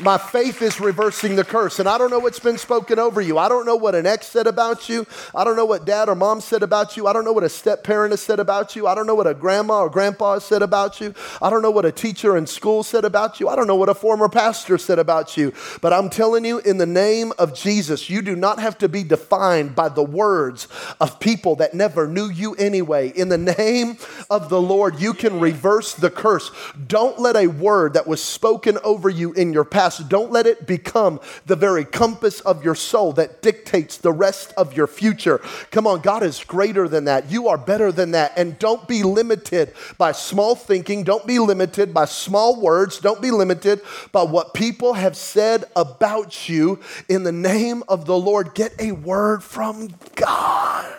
my 0.00 0.18
faith 0.18 0.62
is 0.62 0.80
reversing 0.80 1.36
the 1.36 1.44
curse. 1.44 1.78
And 1.78 1.88
I 1.88 1.98
don't 1.98 2.10
know 2.10 2.18
what's 2.18 2.38
been 2.38 2.58
spoken 2.58 2.98
over 2.98 3.20
you. 3.20 3.38
I 3.38 3.48
don't 3.48 3.66
know 3.66 3.76
what 3.76 3.94
an 3.94 4.06
ex 4.06 4.26
said 4.26 4.46
about 4.46 4.88
you. 4.88 5.06
I 5.34 5.44
don't 5.44 5.56
know 5.56 5.64
what 5.64 5.84
dad 5.84 6.08
or 6.08 6.14
mom 6.14 6.40
said 6.40 6.62
about 6.62 6.96
you. 6.96 7.06
I 7.06 7.12
don't 7.12 7.24
know 7.24 7.32
what 7.32 7.44
a 7.44 7.48
step 7.48 7.84
parent 7.84 8.12
has 8.12 8.20
said 8.20 8.40
about 8.40 8.76
you. 8.76 8.86
I 8.86 8.94
don't 8.94 9.06
know 9.06 9.14
what 9.14 9.26
a 9.26 9.34
grandma 9.34 9.82
or 9.82 9.90
grandpa 9.90 10.34
has 10.34 10.44
said 10.44 10.62
about 10.62 11.00
you. 11.00 11.14
I 11.42 11.50
don't 11.50 11.62
know 11.62 11.70
what 11.70 11.84
a 11.84 11.92
teacher 11.92 12.36
in 12.36 12.46
school 12.46 12.82
said 12.82 13.04
about 13.04 13.40
you. 13.40 13.48
I 13.48 13.56
don't 13.56 13.66
know 13.66 13.76
what 13.76 13.88
a 13.88 13.94
former 13.94 14.28
pastor 14.28 14.78
said 14.78 14.98
about 14.98 15.36
you. 15.36 15.52
But 15.80 15.92
I'm 15.92 16.10
telling 16.10 16.44
you, 16.44 16.58
in 16.60 16.78
the 16.78 16.86
name 16.86 17.32
of 17.38 17.54
Jesus, 17.54 18.08
you 18.08 18.22
do 18.22 18.36
not 18.36 18.58
have 18.58 18.78
to 18.78 18.88
be 18.88 19.02
defined 19.02 19.74
by 19.74 19.88
the 19.88 20.02
words 20.02 20.68
of 21.00 21.20
people 21.20 21.56
that 21.56 21.74
never 21.74 22.06
knew 22.06 22.28
you 22.28 22.54
anyway. 22.54 23.08
In 23.10 23.28
the 23.28 23.38
name 23.38 23.98
of 24.30 24.48
the 24.48 24.60
Lord, 24.60 25.00
you 25.00 25.12
can 25.14 25.40
reverse 25.40 25.94
the 25.94 26.10
curse. 26.10 26.50
Don't 26.86 27.18
let 27.18 27.36
a 27.36 27.46
word 27.46 27.94
that 27.94 28.06
was 28.06 28.22
spoken 28.22 28.78
over 28.84 29.08
you 29.08 29.32
in 29.32 29.52
your 29.52 29.64
past 29.64 29.87
past, 29.88 30.08
don't 30.08 30.30
let 30.30 30.46
it 30.46 30.66
become 30.66 31.20
the 31.46 31.56
very 31.56 31.84
compass 31.84 32.40
of 32.40 32.64
your 32.64 32.74
soul 32.74 33.12
that 33.12 33.42
dictates 33.42 33.96
the 33.96 34.12
rest 34.12 34.52
of 34.56 34.76
your 34.76 34.86
future. 34.86 35.38
Come 35.70 35.86
on, 35.86 36.00
God 36.00 36.22
is 36.22 36.42
greater 36.44 36.88
than 36.88 37.04
that. 37.04 37.30
You 37.30 37.48
are 37.48 37.58
better 37.58 37.90
than 37.90 38.12
that. 38.12 38.32
And 38.36 38.58
don't 38.58 38.86
be 38.86 39.02
limited 39.02 39.72
by 39.96 40.12
small 40.12 40.54
thinking. 40.54 41.04
Don't 41.04 41.26
be 41.26 41.38
limited 41.38 41.94
by 41.94 42.04
small 42.04 42.60
words. 42.60 42.98
Don't 43.00 43.22
be 43.22 43.30
limited 43.30 43.80
by 44.12 44.22
what 44.22 44.54
people 44.54 44.94
have 44.94 45.16
said 45.16 45.64
about 45.74 46.48
you. 46.48 46.80
In 47.08 47.22
the 47.22 47.32
name 47.32 47.82
of 47.88 48.06
the 48.06 48.16
Lord, 48.16 48.54
get 48.54 48.74
a 48.78 48.92
word 48.92 49.42
from 49.42 49.90
God 50.14 50.94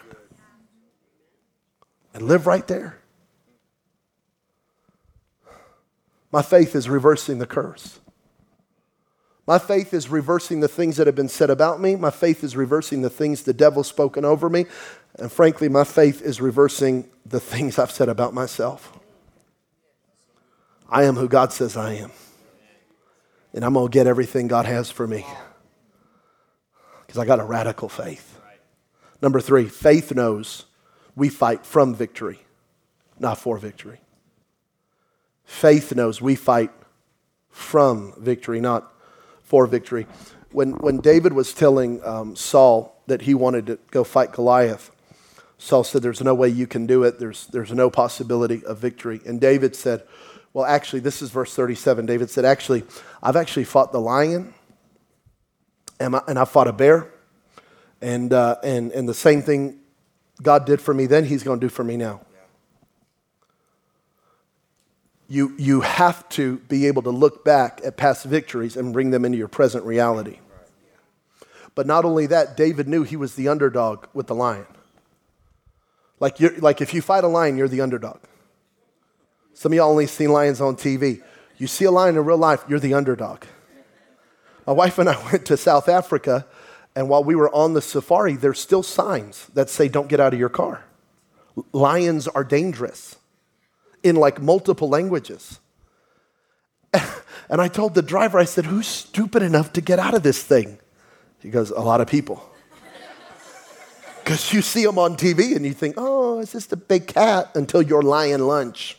and 2.14 2.24
live 2.24 2.48
right 2.48 2.68
there. 2.68 3.00
My 6.32 6.44
faith 6.44 6.76
is 6.76 6.88
reversing 6.88 7.40
the 7.40 7.48
curse. 7.48 7.99
My 9.50 9.58
faith 9.58 9.96
is 9.96 10.10
reversing 10.10 10.60
the 10.60 10.68
things 10.68 10.98
that 10.98 11.08
have 11.08 11.16
been 11.16 11.28
said 11.28 11.50
about 11.50 11.82
me. 11.82 11.96
My 11.96 12.12
faith 12.12 12.44
is 12.44 12.56
reversing 12.56 13.02
the 13.02 13.10
things 13.10 13.42
the 13.42 13.52
devil's 13.52 13.88
spoken 13.88 14.24
over 14.24 14.48
me. 14.48 14.68
And 15.18 15.32
frankly, 15.32 15.68
my 15.68 15.86
faith 15.86 16.22
is 16.22 16.40
reversing 16.40 17.10
the 17.26 17.40
things 17.40 17.80
I've 17.80 17.90
said 17.90 18.10
about 18.10 18.36
myself. 18.36 18.96
I 20.88 21.06
am 21.06 21.16
who 21.16 21.28
God 21.28 21.52
says 21.52 21.76
I 21.76 21.94
am. 21.94 22.12
And 23.52 23.66
I'm 23.66 23.74
going 23.74 23.88
to 23.88 23.92
get 23.92 24.06
everything 24.06 24.48
God 24.48 24.68
has 24.68 24.92
for 24.92 25.08
me 25.08 25.26
because 27.08 27.18
I 27.18 27.26
got 27.26 27.40
a 27.40 27.44
radical 27.44 27.90
faith. 27.90 28.40
Number 29.20 29.42
three, 29.42 29.66
faith 29.66 30.14
knows 30.14 30.66
we 31.16 31.28
fight 31.28 31.66
from 31.66 31.96
victory, 31.96 32.38
not 33.18 33.40
for 33.40 33.58
victory. 33.58 34.00
Faith 35.44 35.96
knows 35.96 36.22
we 36.22 36.36
fight 36.36 36.70
from 37.50 38.14
victory, 38.16 38.62
not 38.62 38.94
for 39.50 39.66
victory. 39.66 40.06
When, 40.52 40.74
when 40.74 40.98
David 41.00 41.34
was 41.34 41.54
telling 41.54 42.04
um, 42.06 42.36
Saul 42.36 42.96
that 43.08 43.24
he 43.24 43.34
wanted 43.34 43.66
to 43.66 43.80
go 43.90 44.04
fight 44.04 44.32
Goliath, 44.32 44.92
Saul 45.58 45.84
said, 45.84 46.04
There's 46.04 46.22
no 46.22 46.36
way 46.36 46.50
you 46.50 46.68
can 46.68 46.86
do 46.86 47.04
it. 47.04 47.20
There's, 47.20 47.48
there's 47.48 47.72
no 47.72 47.90
possibility 47.90 48.64
of 48.64 48.78
victory. 48.78 49.20
And 49.26 49.42
David 49.42 49.76
said, 49.76 50.04
Well, 50.54 50.66
actually, 50.66 51.00
this 51.00 51.24
is 51.24 51.32
verse 51.32 51.54
37. 51.56 52.06
David 52.06 52.30
said, 52.30 52.46
Actually, 52.46 52.84
I've 53.24 53.36
actually 53.36 53.66
fought 53.66 53.92
the 53.92 54.00
lion 54.00 54.54
and 56.00 56.16
I, 56.16 56.22
and 56.28 56.38
I 56.38 56.46
fought 56.46 56.68
a 56.68 56.74
bear. 56.74 57.12
And, 58.02 58.32
uh, 58.32 58.58
and, 58.64 58.92
and 58.92 59.10
the 59.10 59.16
same 59.16 59.42
thing 59.42 59.80
God 60.42 60.66
did 60.66 60.80
for 60.80 60.94
me 60.94 61.08
then, 61.08 61.26
He's 61.26 61.42
going 61.42 61.60
to 61.60 61.66
do 61.66 61.70
for 61.70 61.84
me 61.84 61.98
now 61.98 62.22
you, 65.30 65.54
you 65.58 65.82
have 65.82 66.28
to 66.30 66.58
be 66.68 66.88
able 66.88 67.04
to 67.04 67.12
look 67.12 67.46
back 67.46 67.82
at 67.86 67.98
past 67.98 68.26
victories 68.26 68.76
and 68.76 68.92
bring 68.92 69.12
them 69.12 69.24
into 69.24 69.38
your 69.38 69.48
present 69.48 69.86
reality. 69.86 70.40
But 71.76 71.86
not 71.86 72.04
only 72.04 72.26
that, 72.26 72.58
David 72.58 72.88
knew 72.88 73.04
he 73.04 73.16
was 73.16 73.36
the 73.36 73.48
underdog 73.48 74.08
with 74.14 74.26
the 74.26 74.36
lion. 74.36 74.66
Like, 76.20 76.40
you're, 76.40 76.58
like 76.58 76.82
if 76.82 76.96
you 76.96 77.02
fight 77.02 77.24
a 77.24 77.28
lion, 77.28 77.58
you're 77.58 77.68
the 77.68 77.82
underdog. 77.82 78.20
Some 79.54 79.72
of 79.72 79.76
y'all 79.78 79.92
only 79.92 80.08
seen 80.08 80.32
lions 80.32 80.60
on 80.60 80.76
TV. 80.76 81.22
You 81.58 81.68
see 81.68 81.86
a 81.86 81.92
lion 81.92 82.18
in 82.18 82.26
real 82.26 82.38
life, 82.38 82.66
you're 82.68 82.80
the 82.80 82.96
underdog. 82.96 83.44
My 84.66 84.74
wife 84.74 84.98
and 84.98 85.08
I 85.08 85.24
went 85.32 85.46
to 85.46 85.58
South 85.58 85.88
Africa, 85.88 86.48
and 86.96 87.08
while 87.08 87.24
we 87.24 87.36
were 87.36 87.54
on 87.54 87.76
the 87.76 87.82
safari, 87.84 88.36
there's 88.36 88.60
still 88.60 88.84
signs 88.84 89.46
that 89.54 89.70
say, 89.70 89.88
Don't 89.88 90.10
get 90.10 90.20
out 90.20 90.34
of 90.34 90.40
your 90.40 90.50
car. 90.50 90.86
Lions 91.72 92.28
are 92.28 92.44
dangerous 92.44 93.19
in 94.04 94.16
like 94.16 94.42
multiple 94.42 94.90
languages. 94.90 95.60
And 97.50 97.60
I 97.60 97.68
told 97.68 97.96
the 97.96 98.04
driver, 98.04 98.38
I 98.38 98.46
said, 98.46 98.66
Who's 98.66 98.88
stupid 98.88 99.42
enough 99.42 99.74
to 99.74 99.82
get 99.82 99.98
out 99.98 100.14
of 100.14 100.22
this 100.22 100.42
thing? 100.44 100.78
He 101.40 101.50
goes, 101.50 101.72
A 101.72 101.82
lot 101.82 102.02
of 102.02 102.08
people. 102.08 102.44
Because 104.24 104.54
you 104.54 104.62
see 104.62 104.86
them 104.86 105.00
on 105.00 105.18
TV 105.18 105.56
and 105.56 105.66
you 105.66 105.74
think, 105.74 105.96
Oh, 105.98 106.40
it's 106.40 106.52
just 106.52 106.72
a 106.72 106.78
big 106.78 107.08
cat 107.08 107.50
until 107.56 107.82
you're 107.82 108.04
lion 108.04 108.46
lunch. 108.46 108.96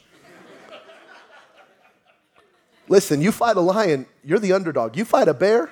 Listen, 2.89 3.23
you 3.23 3.31
fight 3.31 3.57
a 3.57 3.61
lion, 3.61 4.07
you're 4.25 4.41
the 4.41 4.53
underdog. 4.53 4.97
You 4.97 5.05
fight 5.05 5.29
a 5.29 5.35
bear, 5.35 5.71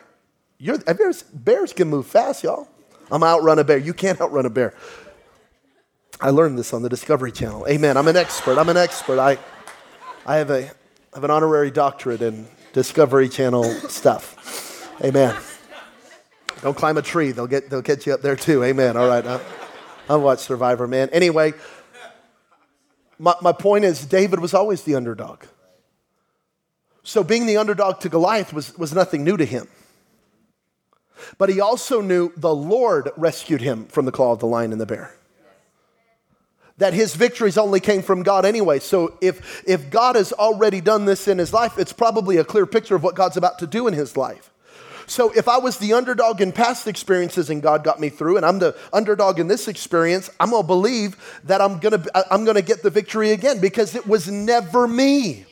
you're, 0.58 0.78
bears, 0.78 1.24
bears 1.24 1.72
can 1.72 1.88
move 1.88 2.06
fast, 2.06 2.44
y'all. 2.44 2.68
I'm 3.10 3.24
outrun 3.24 3.58
a 3.58 3.64
bear. 3.64 3.78
You 3.78 3.94
can't 3.94 4.20
outrun 4.20 4.46
a 4.46 4.50
bear. 4.50 4.74
I 6.20 6.30
learned 6.30 6.58
this 6.58 6.72
on 6.72 6.82
the 6.82 6.88
Discovery 6.88 7.30
Channel. 7.30 7.66
Amen. 7.68 7.96
I'm 7.96 8.08
an 8.08 8.16
expert. 8.16 8.58
I'm 8.58 8.68
an 8.68 8.76
expert. 8.76 9.20
I, 9.20 9.38
I 10.26 10.36
have, 10.36 10.50
a, 10.50 10.62
have 11.14 11.22
an 11.22 11.30
honorary 11.30 11.70
doctorate 11.70 12.22
in 12.22 12.48
Discovery 12.72 13.28
Channel 13.28 13.62
stuff. 13.88 14.92
Amen. 15.00 15.36
Don't 16.60 16.76
climb 16.76 16.96
a 16.98 17.02
tree. 17.02 17.30
They'll 17.30 17.46
get, 17.46 17.70
they'll 17.70 17.82
get 17.82 18.04
you 18.04 18.14
up 18.14 18.20
there 18.20 18.34
too. 18.34 18.64
Amen. 18.64 18.96
All 18.96 19.06
right. 19.06 19.24
I, 19.24 19.40
I 20.08 20.16
watch 20.16 20.40
Survivorman. 20.40 21.08
Anyway, 21.12 21.52
my, 23.20 23.34
my 23.40 23.52
point 23.52 23.84
is 23.84 24.04
David 24.04 24.40
was 24.40 24.54
always 24.54 24.82
the 24.82 24.96
underdog. 24.96 25.44
So 27.04 27.22
being 27.22 27.46
the 27.46 27.58
underdog 27.58 28.00
to 28.00 28.08
Goliath 28.08 28.52
was, 28.52 28.76
was 28.76 28.92
nothing 28.92 29.22
new 29.22 29.36
to 29.36 29.44
him. 29.44 29.68
But 31.38 31.48
he 31.48 31.60
also 31.60 32.00
knew 32.00 32.32
the 32.36 32.54
Lord 32.54 33.10
rescued 33.16 33.60
him 33.60 33.86
from 33.86 34.04
the 34.04 34.12
claw 34.12 34.32
of 34.32 34.40
the 34.40 34.46
lion 34.46 34.72
and 34.72 34.80
the 34.80 34.86
bear 34.86 35.14
that 36.78 36.94
his 36.94 37.14
victories 37.14 37.58
only 37.58 37.80
came 37.80 38.02
from 38.02 38.22
God 38.22 38.44
anyway. 38.44 38.78
So 38.78 39.16
if, 39.20 39.62
if 39.66 39.90
God 39.90 40.16
has 40.16 40.32
already 40.32 40.80
done 40.80 41.04
this 41.04 41.28
in 41.28 41.38
his 41.38 41.52
life, 41.52 41.78
it's 41.78 41.92
probably 41.92 42.36
a 42.38 42.44
clear 42.44 42.66
picture 42.66 42.94
of 42.94 43.02
what 43.02 43.14
God's 43.14 43.36
about 43.36 43.58
to 43.58 43.66
do 43.66 43.86
in 43.86 43.94
his 43.94 44.16
life. 44.16 44.50
So 45.06 45.30
if 45.30 45.48
I 45.48 45.58
was 45.58 45.78
the 45.78 45.94
underdog 45.94 46.40
in 46.40 46.52
past 46.52 46.86
experiences 46.86 47.48
and 47.48 47.62
God 47.62 47.82
got 47.82 47.98
me 47.98 48.10
through, 48.10 48.36
and 48.36 48.44
I'm 48.44 48.58
the 48.58 48.76
underdog 48.92 49.40
in 49.40 49.48
this 49.48 49.66
experience, 49.66 50.28
I'm 50.38 50.50
gonna 50.50 50.66
believe 50.66 51.16
that 51.44 51.62
I'm 51.62 51.78
gonna, 51.78 52.04
I'm 52.30 52.44
gonna 52.44 52.62
get 52.62 52.82
the 52.82 52.90
victory 52.90 53.30
again 53.30 53.58
because 53.58 53.94
it 53.94 54.06
was 54.06 54.28
never 54.28 54.86
me 54.86 55.46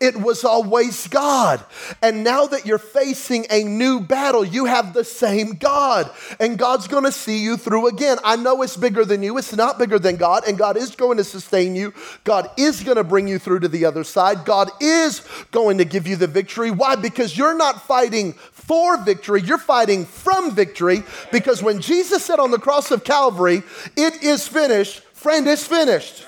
it 0.00 0.16
was 0.16 0.44
always 0.44 1.06
God. 1.08 1.62
And 2.00 2.24
now 2.24 2.46
that 2.46 2.64
you're 2.64 2.78
facing 2.78 3.46
a 3.50 3.64
new 3.64 4.00
battle, 4.00 4.44
you 4.44 4.64
have 4.64 4.94
the 4.94 5.04
same 5.04 5.52
God. 5.52 6.10
And 6.40 6.58
God's 6.58 6.88
going 6.88 7.04
to 7.04 7.12
see 7.12 7.38
you 7.38 7.58
through 7.58 7.88
again. 7.88 8.16
I 8.24 8.36
know 8.36 8.62
it's 8.62 8.76
bigger 8.76 9.04
than 9.04 9.22
you, 9.22 9.36
it's 9.36 9.54
not 9.54 9.78
bigger 9.78 9.98
than 9.98 10.16
God. 10.16 10.44
And 10.48 10.56
God 10.56 10.76
is 10.76 10.96
going 10.96 11.18
to 11.18 11.24
sustain 11.24 11.76
you. 11.76 11.92
God 12.24 12.50
is 12.56 12.82
going 12.82 12.96
to 12.96 13.04
bring 13.04 13.28
you 13.28 13.38
through 13.38 13.60
to 13.60 13.68
the 13.68 13.84
other 13.84 14.04
side. 14.04 14.44
God 14.44 14.70
is 14.80 15.20
going 15.50 15.78
to 15.78 15.84
give 15.84 16.06
you 16.06 16.16
the 16.16 16.26
victory. 16.26 16.70
Why? 16.70 16.96
Because 16.96 17.36
you're 17.36 17.56
not 17.56 17.82
fighting 17.82 18.32
for 18.32 19.02
victory, 19.04 19.42
you're 19.42 19.58
fighting 19.58 20.06
from 20.06 20.54
victory. 20.54 21.02
Because 21.32 21.62
when 21.62 21.80
Jesus 21.80 22.24
said 22.24 22.38
on 22.38 22.50
the 22.50 22.58
cross 22.58 22.90
of 22.90 23.04
Calvary, 23.04 23.62
It 23.96 24.22
is 24.22 24.46
finished, 24.46 25.00
friend, 25.12 25.46
it's 25.46 25.66
finished. 25.66 26.26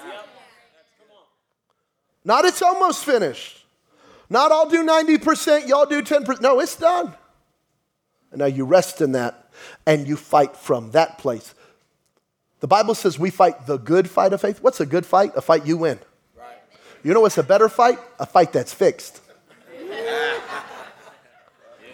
Not 2.25 2.45
it's 2.45 2.63
almost 2.63 3.05
finished. 3.05 3.62
Not 4.33 4.51
I'll 4.51 4.67
do 4.67 4.83
90%, 4.83 5.69
y'all 5.69 5.85
do 5.85 6.03
10%. 6.03 6.41
No, 6.41 6.59
it's 6.59 6.75
done. 6.75 7.15
And 8.31 8.39
now 8.39 8.47
you 8.47 8.65
rest 8.65 9.03
in 9.03 9.13
that 9.13 9.51
and 9.85 10.09
you 10.09 10.17
fight 10.17 10.57
from 10.57 10.93
that 10.93 11.19
place. 11.19 11.55
The 12.61 12.67
Bible 12.67 12.95
says 12.95 13.19
we 13.19 13.29
fight 13.29 13.67
the 13.67 13.77
good 13.77 14.09
fight 14.09 14.33
of 14.33 14.41
faith. 14.41 14.63
What's 14.63 14.81
a 14.81 14.87
good 14.87 15.05
fight? 15.05 15.33
A 15.37 15.43
fight 15.43 15.67
you 15.67 15.77
win. 15.77 15.99
Right. 16.35 16.47
You 17.05 17.13
know 17.13 17.21
what's 17.21 17.37
a 17.37 17.43
better 17.43 17.69
fight? 17.69 17.99
A 18.19 18.25
fight 18.25 18.55
that's 18.55 18.73
fixed. 18.73 19.21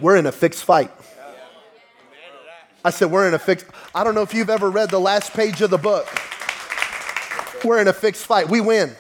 We're 0.01 0.15
in 0.15 0.27
a 0.27 0.33
fixed 0.33 0.63
fight. 0.63 0.93
I 2.85 2.91
said, 2.91 3.11
We're 3.11 3.27
in 3.27 3.35
a 3.35 3.41
fixed. 3.41 3.67
I 3.93 4.05
don't 4.05 4.15
know 4.15 4.23
if 4.23 4.33
you've 4.33 4.51
ever 4.51 4.71
read 4.71 4.91
the 4.91 5.01
last 5.01 5.33
page 5.33 5.61
of 5.61 5.71
the 5.71 5.79
book. 5.79 6.07
We're 7.65 7.81
in 7.81 7.89
a 7.89 7.93
fixed 7.93 8.27
fight. 8.27 8.49
We 8.49 8.61
win. 8.61 8.95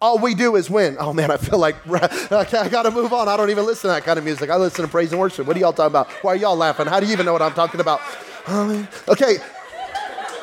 All 0.00 0.18
we 0.18 0.34
do 0.34 0.56
is 0.56 0.68
win. 0.68 0.96
Oh 1.00 1.12
man, 1.12 1.30
I 1.30 1.36
feel 1.38 1.58
like 1.58 1.76
I 1.90 2.68
gotta 2.68 2.90
move 2.90 3.12
on. 3.12 3.28
I 3.28 3.36
don't 3.36 3.50
even 3.50 3.64
listen 3.64 3.88
to 3.88 3.94
that 3.94 4.04
kind 4.04 4.18
of 4.18 4.24
music. 4.24 4.50
I 4.50 4.56
listen 4.56 4.84
to 4.84 4.90
praise 4.90 5.12
and 5.12 5.20
worship. 5.20 5.46
What 5.46 5.56
are 5.56 5.60
y'all 5.60 5.72
talking 5.72 5.92
about? 5.92 6.10
Why 6.22 6.32
are 6.32 6.36
y'all 6.36 6.56
laughing? 6.56 6.86
How 6.86 7.00
do 7.00 7.06
you 7.06 7.12
even 7.12 7.24
know 7.24 7.32
what 7.32 7.40
I'm 7.42 7.54
talking 7.54 7.80
about? 7.80 8.00
Um, 8.46 8.86
okay. 9.08 9.38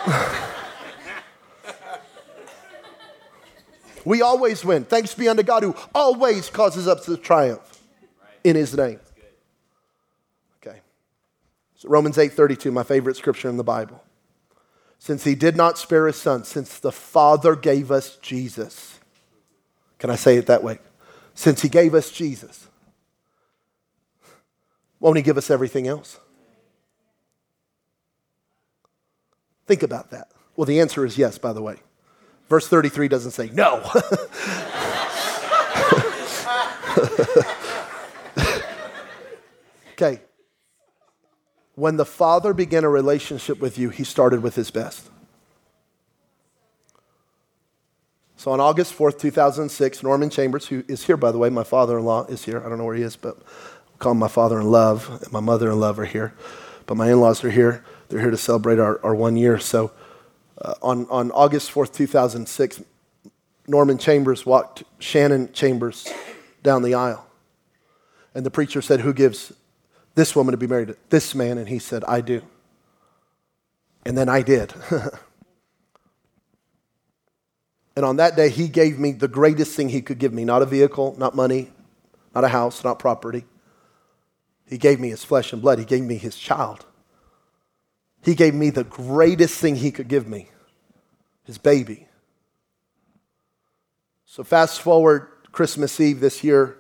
we 4.06 4.24
always 4.24 4.66
win. 4.66 4.86
Thanks 4.86 5.14
be 5.14 5.30
unto 5.30 5.44
God 5.44 5.62
who 5.62 5.76
always 5.94 6.50
causes 6.50 6.88
us 6.88 7.06
to 7.06 7.16
triumph 7.16 7.84
in 8.44 8.56
his 8.56 8.76
name. 8.76 9.00
Okay. 10.66 10.80
So 11.76 11.90
Romans 11.90 12.18
8:32, 12.18 12.74
my 12.74 12.82
favorite 12.84 13.18
scripture 13.18 13.50
in 13.50 13.58
the 13.58 13.64
Bible. 13.64 14.04
Since 14.98 15.26
he 15.26 15.36
did 15.36 15.56
not 15.56 15.78
spare 15.78 16.08
his 16.08 16.16
son, 16.16 16.44
since 16.44 16.80
the 16.80 16.92
Father 16.92 17.56
gave 17.56 17.92
us 17.92 18.16
Jesus 18.16 18.93
can 20.04 20.10
I 20.10 20.18
say 20.18 20.36
it 20.36 20.48
that 20.48 20.62
way? 20.62 20.80
Since 21.34 21.62
He 21.62 21.70
gave 21.70 21.96
us 21.96 22.12
Jesus, 22.12 22.68
won't 25.00 25.16
He 25.16 25.24
give 25.24 25.38
us 25.38 25.50
everything 25.50 25.88
else? 25.88 26.20
Think 29.66 29.82
about 29.82 30.12
that. 30.12 30.30
Well, 30.58 30.66
the 30.66 30.82
answer 30.82 31.06
is 31.06 31.18
yes, 31.18 31.38
by 31.38 31.54
the 31.54 31.62
way. 31.62 31.78
Verse 32.50 32.68
33 32.68 33.08
doesn't 33.08 33.32
say 33.32 33.50
no. 33.54 33.76
okay. 39.94 40.20
When 41.76 41.96
the 41.96 42.06
Father 42.06 42.54
began 42.54 42.84
a 42.84 42.90
relationship 42.90 43.62
with 43.62 43.78
you, 43.78 43.90
He 43.90 44.04
started 44.04 44.44
with 44.44 44.56
His 44.56 44.70
best. 44.70 45.10
So 48.44 48.52
on 48.52 48.60
August 48.60 48.94
4th, 48.98 49.20
2006, 49.20 50.04
Norman 50.04 50.30
Chambers, 50.30 50.68
who 50.68 50.84
is 50.90 51.06
here, 51.06 51.16
by 51.16 51.32
the 51.32 51.38
way, 51.38 51.50
my 51.50 51.64
father 51.64 51.98
in 51.98 52.04
law 52.04 52.26
is 52.26 52.44
here. 52.44 52.60
I 52.60 52.68
don't 52.68 52.78
know 52.78 52.84
where 52.84 52.94
he 52.94 53.02
is, 53.02 53.16
but 53.16 53.38
we'll 53.38 53.98
call 54.00 54.12
him 54.12 54.18
my 54.18 54.28
father 54.28 54.60
in 54.60 54.70
love, 54.70 55.32
my 55.32 55.40
mother 55.40 55.72
in 55.72 55.80
love 55.80 55.98
are 55.98 56.04
here. 56.04 56.34
But 56.86 56.96
my 56.96 57.10
in 57.10 57.22
laws 57.22 57.42
are 57.46 57.50
here. 57.50 57.86
They're 58.10 58.20
here 58.20 58.32
to 58.32 58.38
celebrate 58.38 58.80
our, 58.80 59.00
our 59.02 59.16
one 59.16 59.38
year. 59.38 59.60
So 59.60 59.94
uh, 60.62 60.74
on, 60.82 61.08
on 61.10 61.32
August 61.32 61.72
4th, 61.72 61.94
2006, 61.94 62.84
Norman 63.66 63.98
Chambers 63.98 64.46
walked 64.46 64.84
Shannon 65.00 65.54
Chambers 65.54 66.06
down 66.64 66.84
the 66.84 66.96
aisle. 66.96 67.26
And 68.36 68.46
the 68.46 68.52
preacher 68.52 68.82
said, 68.82 69.00
Who 69.00 69.14
gives 69.14 69.54
this 70.16 70.36
woman 70.36 70.52
to 70.52 70.58
be 70.58 70.68
married 70.68 70.90
to 70.90 70.98
this 71.08 71.34
man? 71.34 71.58
And 71.58 71.70
he 71.70 71.80
said, 71.80 72.04
I 72.04 72.20
do. 72.20 72.42
And 74.06 74.18
then 74.18 74.28
I 74.28 74.42
did. 74.42 74.74
And 77.96 78.06
on 78.06 78.18
that 78.18 78.36
day, 78.36 78.50
he 78.50 78.68
gave 78.68 78.98
me 78.98 79.12
the 79.12 79.28
greatest 79.28 79.76
thing 79.76 79.90
he 79.90 80.02
could 80.02 80.18
give 80.18 80.34
me 80.34 80.46
not 80.46 80.62
a 80.62 80.66
vehicle, 80.66 81.16
not 81.18 81.36
money, 81.36 81.72
not 82.34 82.44
a 82.44 82.48
house, 82.48 82.84
not 82.84 82.98
property. 83.00 83.46
He 84.68 84.78
gave 84.78 85.00
me 85.00 85.10
his 85.10 85.24
flesh 85.24 85.54
and 85.54 85.62
blood. 85.62 85.78
He 85.78 85.86
gave 85.86 86.04
me 86.04 86.16
his 86.16 86.36
child. 86.36 86.86
He 88.24 88.34
gave 88.36 88.56
me 88.56 88.70
the 88.70 88.84
greatest 88.84 89.60
thing 89.60 89.76
he 89.76 89.92
could 89.92 90.08
give 90.08 90.28
me 90.28 90.50
his 91.44 91.58
baby. 91.58 92.08
So, 94.26 94.44
fast 94.44 94.82
forward 94.82 95.28
Christmas 95.52 96.00
Eve 96.00 96.20
this 96.20 96.44
year, 96.44 96.78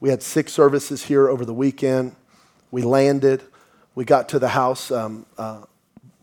we 0.00 0.08
had 0.08 0.22
six 0.22 0.52
services 0.52 1.04
here 1.04 1.28
over 1.28 1.44
the 1.44 1.54
weekend. 1.54 2.16
We 2.70 2.82
landed. 2.82 3.42
We 3.94 4.04
got 4.04 4.28
to 4.30 4.38
the 4.38 4.48
house. 4.48 4.90
Um, 4.90 5.26
uh, 5.36 5.62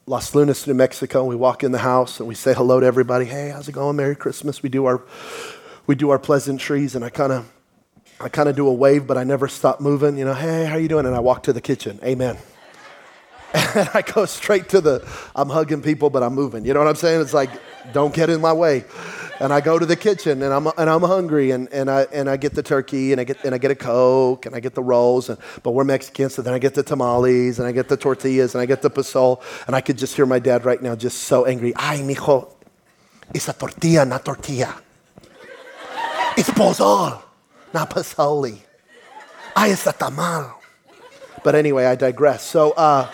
Los 0.07 0.35
Lunas, 0.35 0.67
New 0.67 0.75
Mexico. 0.75 1.23
We 1.23 1.35
walk 1.35 1.63
in 1.63 1.71
the 1.71 1.79
house 1.79 2.19
and 2.19 2.29
we 2.29 2.35
say 2.35 2.53
hello 2.53 2.79
to 2.79 2.85
everybody. 2.85 3.25
Hey, 3.25 3.49
how's 3.49 3.67
it 3.67 3.71
going? 3.71 3.95
Merry 3.95 4.15
Christmas. 4.15 4.61
We 4.61 4.69
do 4.69 4.85
our, 4.85 5.01
we 5.87 5.95
do 5.95 6.11
our 6.11 6.19
pleasantries, 6.19 6.95
and 6.95 7.03
I 7.03 7.09
kind 7.09 7.31
of, 7.31 7.51
I 8.19 8.29
kind 8.29 8.47
of 8.47 8.55
do 8.55 8.67
a 8.67 8.73
wave, 8.73 9.07
but 9.07 9.17
I 9.17 9.23
never 9.23 9.47
stop 9.47 9.81
moving. 9.81 10.15
You 10.17 10.25
know, 10.25 10.35
hey, 10.35 10.65
how 10.65 10.77
you 10.77 10.87
doing? 10.87 11.07
And 11.07 11.15
I 11.15 11.19
walk 11.21 11.41
to 11.43 11.53
the 11.53 11.61
kitchen. 11.61 11.99
Amen. 12.03 12.37
And 13.73 13.89
I 13.93 14.01
go 14.01 14.25
straight 14.25 14.69
to 14.69 14.81
the. 14.81 15.07
I'm 15.33 15.49
hugging 15.49 15.81
people, 15.81 16.09
but 16.09 16.23
I'm 16.23 16.33
moving. 16.33 16.65
You 16.65 16.73
know 16.73 16.79
what 16.79 16.89
I'm 16.89 16.95
saying? 16.95 17.21
It's 17.21 17.33
like, 17.33 17.49
don't 17.93 18.13
get 18.13 18.29
in 18.29 18.41
my 18.41 18.53
way 18.53 18.83
and 19.39 19.51
I 19.51 19.61
go 19.61 19.77
to 19.77 19.85
the 19.85 19.95
kitchen 19.95 20.41
and 20.41 20.53
I'm, 20.53 20.67
and 20.77 20.89
I'm 20.89 21.01
hungry 21.01 21.51
and, 21.51 21.67
and, 21.73 21.89
I, 21.89 22.03
and 22.13 22.29
I 22.29 22.37
get 22.37 22.53
the 22.53 22.63
turkey 22.63 23.11
and 23.11 23.19
I 23.19 23.25
get, 23.25 23.43
and 23.43 23.53
I 23.53 23.57
get 23.57 23.71
a 23.71 23.75
Coke 23.75 24.45
and 24.45 24.55
I 24.55 24.59
get 24.59 24.75
the 24.75 24.83
rolls, 24.83 25.29
and, 25.29 25.37
but 25.63 25.71
we're 25.71 25.83
Mexican, 25.83 26.29
so 26.29 26.41
then 26.41 26.53
I 26.53 26.59
get 26.59 26.73
the 26.73 26.83
tamales 26.83 27.59
and 27.59 27.67
I 27.67 27.71
get 27.71 27.89
the 27.89 27.97
tortillas 27.97 28.55
and 28.55 28.61
I 28.61 28.65
get 28.65 28.81
the 28.81 28.89
pozole. 28.89 29.41
And 29.67 29.75
I 29.75 29.81
could 29.81 29.97
just 29.97 30.15
hear 30.15 30.25
my 30.25 30.39
dad 30.39 30.65
right 30.65 30.81
now 30.81 30.95
just 30.95 31.23
so 31.23 31.45
angry. 31.45 31.73
Ay, 31.75 31.99
mijo, 31.99 32.51
it's 33.33 33.49
a 33.49 33.53
tortilla, 33.53 34.05
not 34.05 34.23
tortilla. 34.23 34.81
It's 36.37 36.49
pozole, 36.49 37.21
not 37.73 37.89
pozole. 37.89 38.57
Ay, 39.55 39.69
it's 39.69 39.87
a 39.87 39.93
tamal. 39.93 40.53
But 41.43 41.55
anyway, 41.55 41.85
I 41.85 41.95
digress. 41.95 42.43
So, 42.43 42.71
uh, 42.71 43.09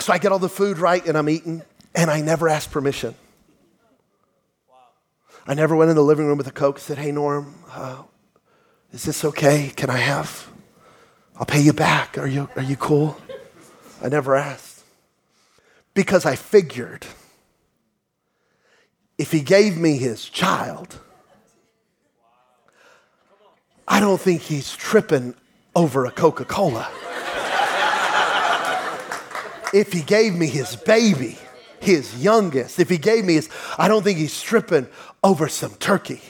so 0.00 0.12
I 0.12 0.18
get 0.18 0.32
all 0.32 0.38
the 0.38 0.48
food 0.48 0.78
right 0.78 1.04
and 1.06 1.16
I'm 1.16 1.28
eating, 1.28 1.62
and 1.94 2.10
I 2.10 2.20
never 2.20 2.48
ask 2.48 2.70
permission. 2.70 3.14
I 5.48 5.54
never 5.54 5.76
went 5.76 5.90
in 5.90 5.96
the 5.96 6.02
living 6.02 6.26
room 6.26 6.38
with 6.38 6.48
a 6.48 6.52
Coke 6.52 6.76
and 6.76 6.82
said, 6.82 6.98
Hey, 6.98 7.12
Norm, 7.12 7.54
uh, 7.70 8.02
is 8.92 9.04
this 9.04 9.24
okay? 9.24 9.72
Can 9.76 9.90
I 9.90 9.98
have? 9.98 10.50
I'll 11.36 11.46
pay 11.46 11.60
you 11.60 11.72
back. 11.72 12.18
Are 12.18 12.26
you, 12.26 12.48
are 12.56 12.62
you 12.62 12.76
cool? 12.76 13.16
I 14.02 14.08
never 14.08 14.34
asked. 14.34 14.82
Because 15.94 16.26
I 16.26 16.34
figured 16.34 17.06
if 19.18 19.30
he 19.30 19.40
gave 19.40 19.78
me 19.78 19.96
his 19.98 20.24
child, 20.24 20.98
I 23.86 24.00
don't 24.00 24.20
think 24.20 24.42
he's 24.42 24.74
tripping 24.74 25.34
over 25.76 26.06
a 26.06 26.10
Coca 26.10 26.44
Cola. 26.44 26.88
if 29.72 29.92
he 29.92 30.02
gave 30.02 30.34
me 30.34 30.48
his 30.48 30.74
baby, 30.74 31.38
his 31.80 32.22
youngest, 32.22 32.78
if 32.78 32.88
he 32.88 32.98
gave 32.98 33.24
me 33.24 33.34
his, 33.34 33.48
I 33.78 33.88
don't 33.88 34.02
think 34.02 34.18
he's 34.18 34.40
tripping 34.40 34.86
over 35.22 35.48
some 35.48 35.74
turkey. 35.74 36.20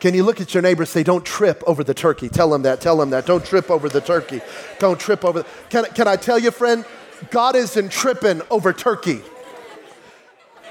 Can 0.00 0.14
you 0.14 0.22
look 0.24 0.40
at 0.40 0.52
your 0.52 0.62
neighbor 0.62 0.82
and 0.82 0.88
say, 0.88 1.02
Don't 1.02 1.24
trip 1.24 1.62
over 1.66 1.82
the 1.82 1.94
turkey? 1.94 2.28
Tell 2.28 2.54
him 2.54 2.62
that. 2.62 2.80
Tell 2.80 3.00
him 3.00 3.10
that. 3.10 3.26
Don't 3.26 3.44
trip 3.44 3.70
over 3.70 3.88
the 3.88 4.00
turkey. 4.00 4.40
Don't 4.78 5.00
trip 5.00 5.24
over. 5.24 5.44
Can, 5.70 5.84
can 5.86 6.06
I 6.06 6.16
tell 6.16 6.38
you, 6.38 6.50
friend? 6.50 6.84
God 7.30 7.56
isn't 7.56 7.90
tripping 7.90 8.42
over 8.50 8.72
turkey. 8.72 9.22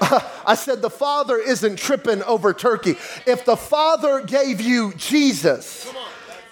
I 0.46 0.54
said, 0.54 0.80
The 0.80 0.90
Father 0.90 1.38
isn't 1.38 1.76
tripping 1.76 2.22
over 2.22 2.52
turkey. 2.52 2.96
If 3.26 3.44
the 3.44 3.56
Father 3.56 4.22
gave 4.22 4.60
you 4.60 4.92
Jesus, 4.96 5.92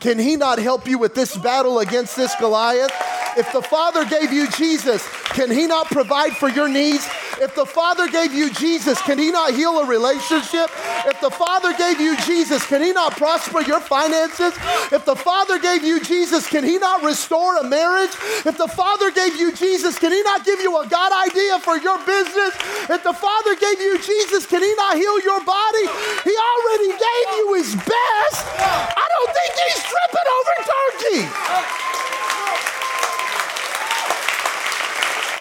can 0.00 0.18
He 0.18 0.36
not 0.36 0.58
help 0.58 0.88
you 0.88 0.98
with 0.98 1.14
this 1.14 1.36
battle 1.36 1.78
against 1.78 2.16
this 2.16 2.34
Goliath? 2.36 2.92
If 3.36 3.52
the 3.52 3.62
Father 3.62 4.04
gave 4.04 4.32
you 4.32 4.48
Jesus, 4.50 5.06
can 5.34 5.50
He 5.50 5.66
not 5.66 5.86
provide 5.86 6.36
for 6.36 6.48
your 6.48 6.68
needs? 6.68 7.08
If 7.40 7.56
the 7.56 7.66
Father 7.66 8.08
gave 8.08 8.32
you 8.32 8.52
Jesus, 8.52 9.00
can 9.02 9.18
He 9.18 9.32
not 9.32 9.54
heal 9.54 9.80
a 9.80 9.86
relationship? 9.86 10.70
If 11.06 11.20
the 11.20 11.30
Father 11.30 11.74
gave 11.74 12.00
you 12.00 12.16
Jesus, 12.22 12.64
can 12.66 12.80
He 12.80 12.92
not 12.92 13.16
prosper 13.16 13.62
your 13.62 13.80
finances? 13.80 14.54
If 14.92 15.04
the 15.04 15.16
Father 15.16 15.58
gave 15.58 15.82
you 15.82 16.00
Jesus, 16.00 16.46
can 16.46 16.62
He 16.62 16.78
not 16.78 17.02
restore 17.02 17.58
a 17.58 17.64
marriage? 17.64 18.14
If 18.46 18.56
the 18.56 18.68
Father 18.68 19.10
gave 19.10 19.34
you 19.36 19.50
Jesus, 19.52 19.98
can 19.98 20.12
He 20.12 20.22
not 20.22 20.44
give 20.44 20.60
you 20.60 20.80
a 20.80 20.86
God 20.86 21.10
idea 21.26 21.58
for 21.58 21.76
your 21.76 21.98
business? 22.06 22.54
If 22.88 23.02
the 23.02 23.14
Father 23.14 23.56
gave 23.56 23.80
you 23.80 23.98
Jesus, 23.98 24.46
can 24.46 24.62
He 24.62 24.74
not 24.76 24.94
heal 24.96 25.20
your 25.20 25.42
body? 25.44 25.86
He 26.22 26.34
already 26.38 26.90
gave 26.94 27.26
you 27.34 27.54
His 27.58 27.74
best. 27.74 28.46
I 28.62 29.06
don't 29.10 29.32
think 29.34 29.52
He's 29.58 29.82
tripping 29.82 30.28
over 30.38 30.54
turkey. 30.70 31.94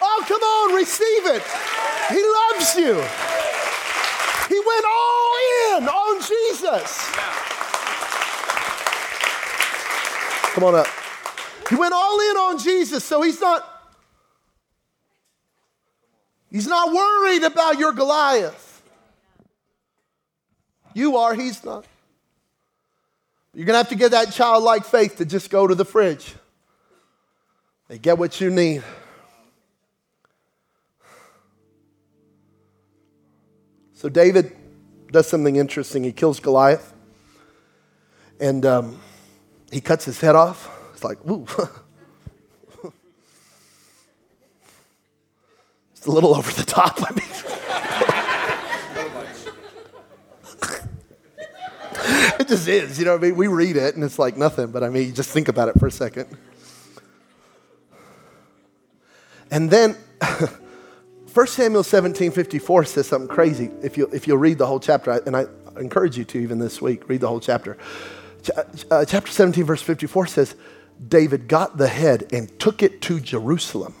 Oh, 0.06 0.13
come 0.26 0.40
on, 0.40 0.74
receive 0.74 1.26
it. 1.26 1.42
He 2.10 2.22
loves 2.22 2.76
you. 2.76 2.94
He 4.48 4.60
went 4.60 4.84
all 4.84 5.36
in 5.76 5.88
on 5.88 6.20
Jesus. 6.22 7.10
Come 10.54 10.64
on 10.64 10.74
up. 10.74 10.86
He 11.68 11.76
went 11.76 11.94
all 11.94 12.20
in 12.20 12.36
on 12.36 12.58
Jesus, 12.58 13.04
so 13.04 13.22
he's 13.22 13.40
not 13.40 13.74
He's 16.54 16.68
not 16.68 16.92
worried 16.92 17.42
about 17.42 17.80
your 17.80 17.90
Goliath. 17.90 18.80
You 20.94 21.16
are, 21.16 21.34
he's 21.34 21.64
not. 21.64 21.84
You're 23.52 23.66
going 23.66 23.74
to 23.74 23.78
have 23.78 23.88
to 23.88 23.96
get 23.96 24.12
that 24.12 24.32
childlike 24.32 24.84
faith 24.84 25.16
to 25.16 25.24
just 25.24 25.50
go 25.50 25.66
to 25.66 25.74
the 25.74 25.84
fridge 25.84 26.32
and 27.88 28.00
get 28.00 28.18
what 28.18 28.40
you 28.40 28.50
need. 28.50 28.84
So 34.04 34.10
David 34.10 34.54
does 35.12 35.26
something 35.26 35.56
interesting. 35.56 36.04
He 36.04 36.12
kills 36.12 36.38
Goliath 36.38 36.92
and 38.38 38.66
um, 38.66 39.00
he 39.72 39.80
cuts 39.80 40.04
his 40.04 40.20
head 40.20 40.36
off. 40.36 40.68
It's 40.92 41.02
like, 41.02 41.16
ooh. 41.26 41.46
it's 45.96 46.04
a 46.04 46.10
little 46.10 46.34
over 46.34 46.52
the 46.52 46.64
top. 46.64 46.98
I 47.02 47.12
mean, 47.14 47.24
it 52.40 52.46
just 52.46 52.68
is, 52.68 52.98
you 52.98 53.06
know 53.06 53.12
what 53.12 53.24
I 53.24 53.28
mean? 53.28 53.36
We 53.36 53.46
read 53.46 53.78
it 53.78 53.94
and 53.94 54.04
it's 54.04 54.18
like 54.18 54.36
nothing, 54.36 54.66
but 54.66 54.84
I 54.84 54.90
mean, 54.90 55.06
you 55.06 55.12
just 55.12 55.30
think 55.30 55.48
about 55.48 55.70
it 55.70 55.80
for 55.80 55.86
a 55.86 55.90
second. 55.90 56.28
And 59.50 59.70
then 59.70 59.96
1 61.34 61.46
Samuel 61.48 61.82
17 61.82 62.30
54 62.30 62.84
says 62.84 63.08
something 63.08 63.28
crazy 63.28 63.68
if, 63.82 63.98
you, 63.98 64.08
if 64.12 64.28
you'll 64.28 64.38
read 64.38 64.56
the 64.56 64.66
whole 64.66 64.78
chapter, 64.78 65.10
and 65.10 65.36
I 65.36 65.46
encourage 65.76 66.16
you 66.16 66.24
to 66.26 66.38
even 66.38 66.60
this 66.60 66.80
week, 66.80 67.08
read 67.08 67.20
the 67.20 67.26
whole 67.26 67.40
chapter. 67.40 67.76
Ch- 68.44 68.50
uh, 68.88 69.04
chapter 69.04 69.32
17, 69.32 69.64
verse 69.64 69.82
54 69.82 70.28
says, 70.28 70.54
David 71.08 71.48
got 71.48 71.76
the 71.76 71.88
head 71.88 72.28
and 72.32 72.56
took 72.60 72.84
it 72.84 73.02
to 73.02 73.18
Jerusalem. 73.18 73.96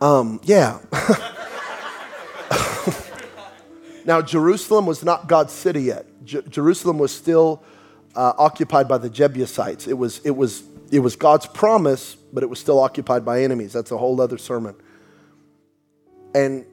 Um, 0.00 0.40
yeah. 0.44 0.78
now, 4.06 4.22
Jerusalem 4.22 4.86
was 4.86 5.04
not 5.04 5.28
God's 5.28 5.52
city 5.52 5.82
yet. 5.82 6.06
J- 6.24 6.40
Jerusalem 6.48 6.98
was 6.98 7.14
still 7.14 7.62
uh, 8.16 8.32
occupied 8.38 8.88
by 8.88 8.96
the 8.96 9.10
Jebusites. 9.10 9.86
It 9.86 9.98
was, 9.98 10.22
it 10.24 10.34
was 10.34 10.62
it 10.94 11.00
was 11.00 11.16
God's 11.16 11.46
promise, 11.46 12.14
but 12.32 12.44
it 12.44 12.46
was 12.46 12.60
still 12.60 12.78
occupied 12.78 13.24
by 13.24 13.42
enemies. 13.42 13.72
That's 13.72 13.90
a 13.90 13.98
whole 13.98 14.20
other 14.20 14.38
sermon. 14.38 14.76
And 16.36 16.64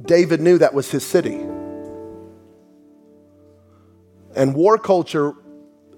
David 0.00 0.40
knew 0.40 0.58
that 0.58 0.72
was 0.72 0.88
his 0.88 1.04
city. 1.04 1.44
And 4.36 4.54
war 4.54 4.78
culture, 4.78 5.34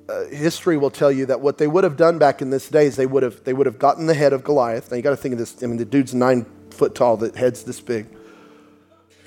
uh, 0.08 0.28
history 0.28 0.78
will 0.78 0.90
tell 0.90 1.12
you 1.12 1.26
that 1.26 1.42
what 1.42 1.58
they 1.58 1.66
would 1.66 1.84
have 1.84 1.98
done 1.98 2.16
back 2.18 2.40
in 2.40 2.48
this 2.48 2.70
day 2.70 2.86
is 2.86 2.96
they 2.96 3.04
would 3.04 3.22
have, 3.22 3.44
they 3.44 3.52
would 3.52 3.66
have 3.66 3.78
gotten 3.78 4.06
the 4.06 4.14
head 4.14 4.32
of 4.32 4.42
Goliath. 4.44 4.90
Now 4.90 4.96
you 4.96 5.02
got 5.02 5.10
to 5.10 5.16
think 5.16 5.34
of 5.34 5.38
this. 5.38 5.62
I 5.62 5.66
mean, 5.66 5.76
the 5.76 5.84
dude's 5.84 6.14
nine 6.14 6.46
foot 6.70 6.94
tall, 6.94 7.18
the 7.18 7.38
head's 7.38 7.64
this 7.64 7.82
big. 7.82 8.06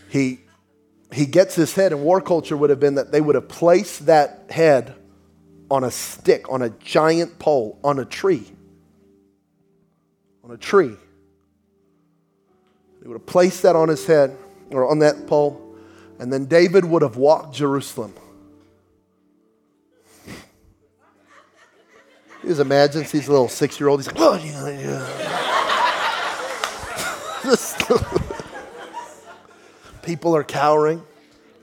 He, 0.10 0.40
he 1.14 1.28
gets 1.28 1.54
his 1.54 1.76
head, 1.76 1.92
and 1.92 2.02
war 2.02 2.20
culture 2.22 2.58
would 2.58 2.72
have 2.72 2.80
been 2.80 2.96
that 2.96 3.12
they 3.12 3.22
would 3.22 3.36
have 3.36 3.50
placed 3.50 4.08
that 4.08 4.48
head 4.50 4.96
on 5.72 5.84
a 5.86 5.90
stick, 5.90 6.52
on 6.52 6.62
a 6.62 6.70
giant 6.70 7.40
pole, 7.40 7.80
on 7.82 7.98
a 7.98 8.06
tree. 8.06 8.44
On 10.44 10.52
a 10.52 10.58
tree. 10.58 10.94
They 13.02 13.08
would 13.08 13.16
have 13.16 13.26
placed 13.26 13.64
that 13.64 13.78
on 13.78 13.88
his 13.88 14.06
head 14.06 14.38
or 14.70 14.88
on 14.88 15.00
that 15.00 15.26
pole, 15.28 15.76
and 16.20 16.32
then 16.32 16.46
David 16.46 16.84
would 16.86 17.02
have 17.02 17.16
walked 17.16 17.56
Jerusalem. 17.56 18.14
He 22.42 22.48
just 22.48 22.60
imagines 22.60 23.10
he's 23.12 23.28
a 23.28 23.32
little 23.32 23.48
six 23.48 23.80
year 23.80 23.88
old. 23.88 24.02
He's 24.02 24.08
like, 24.08 24.20
oh, 24.20 24.34
yeah, 24.34 24.68
yeah. 24.70 25.08
People 30.04 30.36
are 30.36 30.44
cowering. 30.44 31.02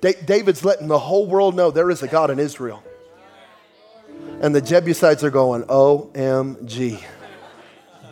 David's 0.01 0.65
letting 0.65 0.89
the 0.89 0.99
whole 0.99 1.27
world 1.27 1.55
know 1.55 1.71
there 1.71 1.91
is 1.91 2.03
a 2.03 2.09
God 2.09 2.31
in 2.31 2.39
Israel. 2.39 2.83
And 4.41 4.55
the 4.55 4.61
Jebusites 4.61 5.25
are 5.25 5.31
going, 5.31 5.65
OMG. 5.65 7.03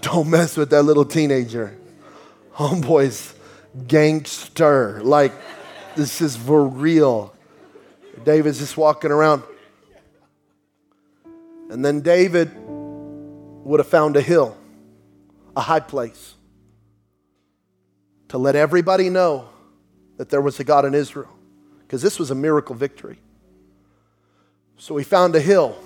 Don't 0.01 0.29
mess 0.29 0.57
with 0.57 0.71
that 0.71 0.83
little 0.83 1.05
teenager. 1.05 1.77
Homeboy's 2.55 3.33
gangster. 3.87 5.01
Like, 5.05 5.33
this 5.95 6.21
is 6.21 6.37
for 6.37 6.67
real. 6.67 7.33
David's 8.25 8.59
just 8.59 8.77
walking 8.77 9.12
around. 9.12 9.45
And 11.71 11.85
then 11.85 12.01
David 12.01 12.51
would 12.57 13.79
have 13.79 13.89
found 13.89 14.17
a 14.17 14.21
hill, 14.21 14.57
a 15.57 15.61
high 15.61 15.81
place, 15.81 16.35
to 18.29 18.39
let 18.39 18.57
everybody 18.57 19.11
know 19.11 19.49
that 20.17 20.31
there 20.31 20.41
was 20.41 20.59
a 20.59 20.65
God 20.65 20.85
in 20.85 20.95
Israel. 20.95 21.31
Because 21.81 22.03
this 22.03 22.19
was 22.19 22.33
a 22.33 22.35
miracle 22.35 22.75
victory. 22.75 23.19
So 24.77 24.97
he 24.97 25.05
found 25.05 25.37
a 25.37 25.41
hill 25.41 25.77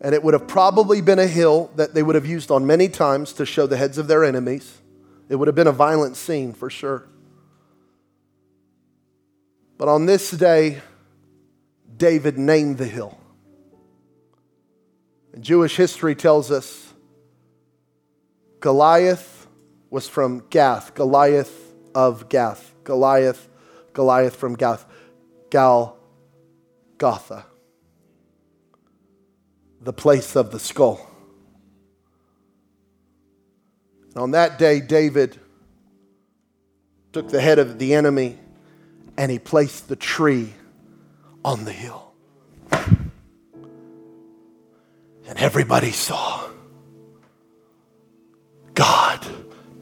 and 0.00 0.14
it 0.14 0.22
would 0.22 0.34
have 0.34 0.46
probably 0.46 1.00
been 1.00 1.18
a 1.18 1.26
hill 1.26 1.70
that 1.76 1.94
they 1.94 2.02
would 2.02 2.14
have 2.14 2.26
used 2.26 2.50
on 2.50 2.66
many 2.66 2.88
times 2.88 3.32
to 3.34 3.46
show 3.46 3.66
the 3.66 3.76
heads 3.76 3.98
of 3.98 4.06
their 4.06 4.24
enemies. 4.24 4.80
It 5.28 5.36
would 5.36 5.48
have 5.48 5.54
been 5.54 5.66
a 5.66 5.72
violent 5.72 6.16
scene 6.16 6.52
for 6.52 6.68
sure. 6.68 7.06
But 9.78 9.88
on 9.88 10.06
this 10.06 10.30
day, 10.30 10.82
David 11.96 12.38
named 12.38 12.78
the 12.78 12.86
hill. 12.86 13.18
And 15.32 15.42
Jewish 15.42 15.76
history 15.76 16.14
tells 16.14 16.50
us 16.50 16.92
Goliath 18.60 19.46
was 19.90 20.08
from 20.08 20.44
Gath, 20.50 20.94
Goliath 20.94 21.72
of 21.94 22.28
Gath, 22.28 22.74
Goliath, 22.84 23.48
Goliath 23.92 24.36
from 24.36 24.54
Gath, 24.54 24.84
Golgotha 25.50 25.96
the 29.84 29.92
place 29.92 30.34
of 30.34 30.50
the 30.50 30.58
skull. 30.58 31.06
And 34.14 34.22
on 34.22 34.30
that 34.32 34.58
day, 34.58 34.80
David 34.80 35.38
took 37.12 37.28
the 37.28 37.40
head 37.40 37.58
of 37.58 37.78
the 37.78 37.94
enemy 37.94 38.38
and 39.16 39.30
he 39.30 39.38
placed 39.38 39.88
the 39.88 39.96
tree 39.96 40.54
on 41.44 41.64
the 41.64 41.72
hill. 41.72 42.12
And 45.26 45.38
everybody 45.38 45.92
saw 45.92 46.48
God 48.74 49.26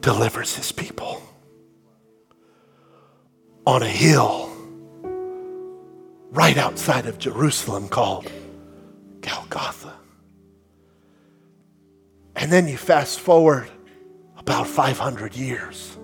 delivers 0.01 0.55
his 0.55 0.71
people 0.71 1.21
on 3.65 3.81
a 3.81 3.87
hill 3.87 4.51
right 6.31 6.57
outside 6.57 7.05
of 7.05 7.17
Jerusalem 7.17 7.87
called 7.87 8.29
Golgotha. 9.23 9.93
And 12.35 12.51
then 12.51 12.67
you 12.67 12.77
fast 12.77 13.19
forward 13.19 13.69
about 14.37 14.67
500 14.67 15.35
years. 15.35 15.97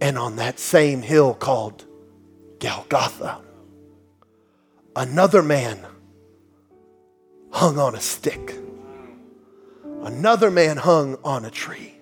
And 0.00 0.16
on 0.16 0.36
that 0.36 0.58
same 0.58 1.02
hill 1.02 1.34
called 1.34 1.84
Golgotha, 2.58 3.42
another 4.96 5.42
man 5.42 5.78
hung 7.50 7.78
on 7.78 7.94
a 7.94 8.00
stick. 8.00 8.54
Another 10.02 10.50
man 10.50 10.78
hung 10.78 11.18
on 11.24 11.44
a 11.44 11.50
tree. 11.50 11.94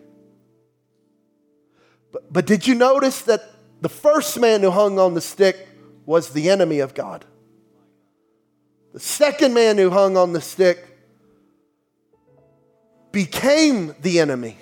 But, 2.13 2.33
but 2.33 2.47
did 2.47 2.67
you 2.67 2.75
notice 2.75 3.23
that 3.23 3.43
the 3.81 3.89
first 3.89 4.39
man 4.39 4.63
who 4.63 4.71
hung 4.71 4.99
on 4.99 5.15
the 5.15 5.21
stick 5.21 5.69
was 6.07 6.31
the 6.31 6.51
enemy 6.51 6.79
of 6.79 6.95
God? 6.95 7.25
The 8.99 9.05
second 9.05 9.55
man 9.55 9.79
who 9.79 9.91
hung 9.91 10.17
on 10.17 10.33
the 10.33 10.41
stick 10.41 10.85
became 13.13 13.95
the 14.03 14.19
enemy 14.19 14.59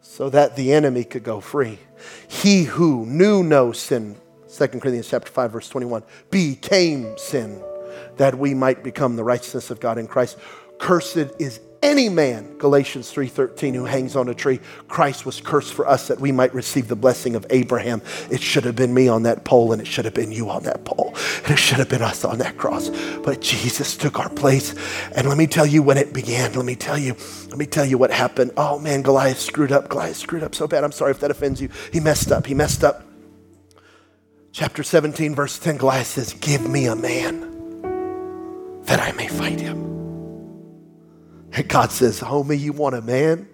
so 0.00 0.28
that 0.28 0.56
the 0.56 0.72
enemy 0.72 1.04
could 1.04 1.22
go 1.22 1.38
free. 1.38 1.78
He 2.26 2.64
who 2.64 3.06
knew 3.06 3.44
no 3.44 3.70
sin, 3.70 4.16
2 4.52 4.66
Corinthians 4.66 5.08
chapter 5.08 5.30
5 5.30 5.52
verse 5.52 5.68
21, 5.68 6.02
became 6.32 7.16
sin 7.16 7.62
that 8.16 8.36
we 8.36 8.54
might 8.54 8.82
become 8.82 9.14
the 9.14 9.22
righteousness 9.22 9.70
of 9.70 9.78
God 9.78 9.96
in 9.96 10.08
Christ. 10.08 10.36
Cursed 10.80 11.30
is 11.38 11.60
any 11.82 12.08
man, 12.08 12.58
Galatians 12.58 13.10
3:13, 13.10 13.74
who 13.74 13.84
hangs 13.86 14.14
on 14.14 14.28
a 14.28 14.34
tree. 14.34 14.60
Christ 14.88 15.24
was 15.24 15.40
cursed 15.40 15.72
for 15.72 15.88
us 15.88 16.08
that 16.08 16.20
we 16.20 16.30
might 16.30 16.54
receive 16.54 16.88
the 16.88 16.96
blessing 16.96 17.34
of 17.34 17.46
Abraham. 17.50 18.02
It 18.30 18.42
should 18.42 18.64
have 18.64 18.76
been 18.76 18.92
me 18.92 19.08
on 19.08 19.22
that 19.22 19.44
pole, 19.44 19.72
and 19.72 19.80
it 19.80 19.86
should 19.86 20.04
have 20.04 20.14
been 20.14 20.30
you 20.30 20.50
on 20.50 20.64
that 20.64 20.84
pole, 20.84 21.14
and 21.42 21.50
it 21.52 21.58
should 21.58 21.78
have 21.78 21.88
been 21.88 22.02
us 22.02 22.24
on 22.24 22.38
that 22.38 22.58
cross. 22.58 22.90
But 23.22 23.40
Jesus 23.40 23.96
took 23.96 24.18
our 24.18 24.28
place. 24.28 24.74
And 25.14 25.28
let 25.28 25.38
me 25.38 25.46
tell 25.46 25.66
you 25.66 25.82
when 25.82 25.96
it 25.96 26.12
began. 26.12 26.52
Let 26.52 26.66
me 26.66 26.76
tell 26.76 26.98
you, 26.98 27.16
let 27.48 27.58
me 27.58 27.66
tell 27.66 27.86
you 27.86 27.96
what 27.96 28.10
happened. 28.10 28.52
Oh 28.56 28.78
man, 28.78 29.02
Goliath 29.02 29.40
screwed 29.40 29.72
up. 29.72 29.88
Goliath 29.88 30.16
screwed 30.16 30.42
up 30.42 30.54
so 30.54 30.68
bad. 30.68 30.84
I'm 30.84 30.92
sorry 30.92 31.12
if 31.12 31.20
that 31.20 31.30
offends 31.30 31.60
you. 31.62 31.70
He 31.92 32.00
messed 32.00 32.30
up. 32.30 32.46
He 32.46 32.54
messed 32.54 32.84
up. 32.84 33.04
Chapter 34.52 34.82
17, 34.82 35.34
verse 35.34 35.58
10, 35.60 35.76
Goliath 35.76 36.08
says, 36.08 36.34
Give 36.34 36.68
me 36.68 36.86
a 36.86 36.96
man 36.96 38.82
that 38.82 39.00
I 39.00 39.12
may 39.12 39.28
fight 39.28 39.60
him. 39.60 39.99
And 41.52 41.68
God 41.68 41.90
says, 41.90 42.20
Homie, 42.20 42.58
you 42.58 42.72
want 42.72 42.94
a 42.94 43.02
man? 43.02 43.48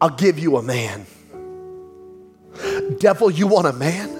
I'll 0.00 0.10
give 0.10 0.38
you 0.38 0.56
a 0.56 0.62
man. 0.62 1.06
Devil, 2.98 3.30
you 3.30 3.46
want 3.46 3.66
a 3.66 3.72
man? 3.72 4.12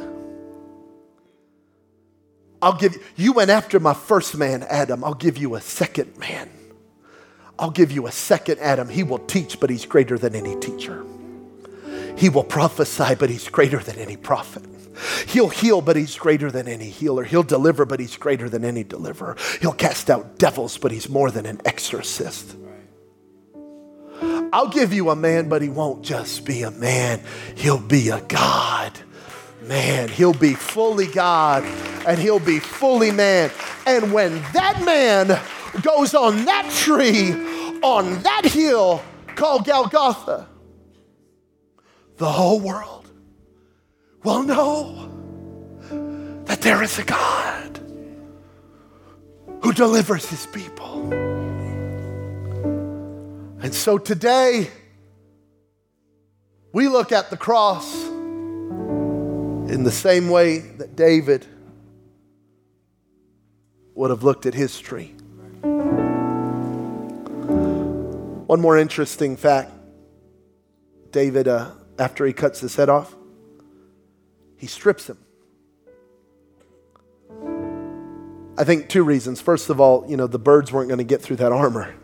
I'll 2.62 2.76
give 2.76 2.94
you, 2.94 3.02
you 3.16 3.32
went 3.32 3.50
after 3.50 3.78
my 3.78 3.94
first 3.94 4.36
man, 4.36 4.62
Adam. 4.64 5.04
I'll 5.04 5.14
give 5.14 5.36
you 5.36 5.54
a 5.54 5.60
second 5.60 6.18
man. 6.18 6.50
I'll 7.58 7.70
give 7.70 7.92
you 7.92 8.06
a 8.06 8.12
second 8.12 8.58
Adam. 8.60 8.88
He 8.88 9.02
will 9.02 9.18
teach, 9.18 9.60
but 9.60 9.70
he's 9.70 9.86
greater 9.86 10.18
than 10.18 10.34
any 10.34 10.58
teacher. 10.60 11.04
He 12.16 12.28
will 12.28 12.44
prophesy, 12.44 13.14
but 13.14 13.28
he's 13.28 13.48
greater 13.48 13.78
than 13.78 13.98
any 13.98 14.16
prophet. 14.16 14.64
He'll 15.26 15.48
heal, 15.48 15.80
but 15.80 15.96
he's 15.96 16.16
greater 16.16 16.50
than 16.50 16.68
any 16.68 16.90
healer. 16.90 17.24
He'll 17.24 17.42
deliver, 17.42 17.84
but 17.84 18.00
he's 18.00 18.16
greater 18.16 18.48
than 18.48 18.64
any 18.64 18.84
deliverer. 18.84 19.36
He'll 19.60 19.72
cast 19.72 20.10
out 20.10 20.38
devils, 20.38 20.78
but 20.78 20.92
he's 20.92 21.08
more 21.08 21.30
than 21.30 21.46
an 21.46 21.60
exorcist. 21.64 22.56
I'll 24.52 24.68
give 24.68 24.92
you 24.92 25.10
a 25.10 25.16
man, 25.16 25.48
but 25.48 25.62
he 25.62 25.68
won't 25.68 26.02
just 26.02 26.44
be 26.44 26.62
a 26.62 26.70
man, 26.70 27.20
he'll 27.54 27.78
be 27.78 28.08
a 28.10 28.20
God. 28.22 28.92
Man, 29.62 30.08
he'll 30.08 30.32
be 30.32 30.54
fully 30.54 31.08
God 31.08 31.64
and 32.06 32.20
he'll 32.20 32.38
be 32.38 32.60
fully 32.60 33.10
man. 33.10 33.50
And 33.84 34.12
when 34.12 34.40
that 34.52 34.82
man 34.84 35.40
goes 35.82 36.14
on 36.14 36.44
that 36.44 36.70
tree, 36.70 37.32
on 37.82 38.22
that 38.22 38.44
hill 38.44 39.02
called 39.34 39.64
Golgotha, 39.64 40.48
the 42.16 42.30
whole 42.30 42.60
world 42.60 43.05
will 44.26 44.42
know 44.42 45.08
that 46.46 46.60
there 46.60 46.82
is 46.82 46.98
a 46.98 47.04
God 47.04 47.78
who 49.62 49.72
delivers 49.72 50.28
his 50.28 50.46
people. 50.46 51.12
And 53.62 53.72
so 53.72 53.98
today, 53.98 54.68
we 56.72 56.88
look 56.88 57.12
at 57.12 57.30
the 57.30 57.36
cross 57.36 57.94
in 58.04 59.84
the 59.84 59.92
same 59.92 60.28
way 60.28 60.58
that 60.58 60.96
David 60.96 61.46
would 63.94 64.10
have 64.10 64.24
looked 64.24 64.44
at 64.44 64.54
his 64.54 64.80
tree. 64.80 65.14
One 68.48 68.60
more 68.60 68.76
interesting 68.76 69.36
fact 69.36 69.70
David, 71.12 71.46
uh, 71.46 71.70
after 71.96 72.26
he 72.26 72.32
cuts 72.32 72.58
his 72.58 72.74
head 72.74 72.88
off, 72.88 73.14
he 74.56 74.66
strips 74.66 75.08
him. 75.08 75.18
I 78.58 78.64
think 78.64 78.88
two 78.88 79.04
reasons. 79.04 79.40
First 79.40 79.68
of 79.68 79.80
all, 79.80 80.06
you 80.08 80.16
know, 80.16 80.26
the 80.26 80.38
birds 80.38 80.72
weren't 80.72 80.88
going 80.88 80.98
to 80.98 81.04
get 81.04 81.20
through 81.20 81.36
that 81.36 81.52
armor. 81.52 81.94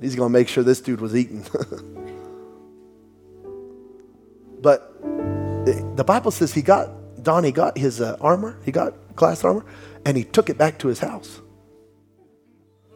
He's 0.00 0.14
going 0.14 0.30
to 0.30 0.32
make 0.32 0.48
sure 0.48 0.64
this 0.64 0.80
dude 0.80 1.00
was 1.00 1.14
eaten. 1.14 1.44
but 4.60 4.94
the 5.96 6.04
Bible 6.04 6.30
says 6.30 6.54
he 6.54 6.62
got, 6.62 7.22
Donnie 7.22 7.52
got 7.52 7.76
his 7.76 8.00
uh, 8.00 8.16
armor, 8.20 8.58
he 8.64 8.72
got 8.72 8.94
glass 9.16 9.44
armor, 9.44 9.64
and 10.04 10.16
he 10.16 10.24
took 10.24 10.48
it 10.48 10.56
back 10.56 10.78
to 10.80 10.88
his 10.88 11.00
house. 11.00 11.40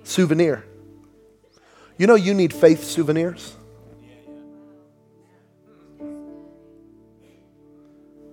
Souvenir. 0.04 0.64
You 1.98 2.06
know, 2.06 2.14
you 2.14 2.32
need 2.32 2.52
faith 2.54 2.84
souvenirs. 2.84 3.56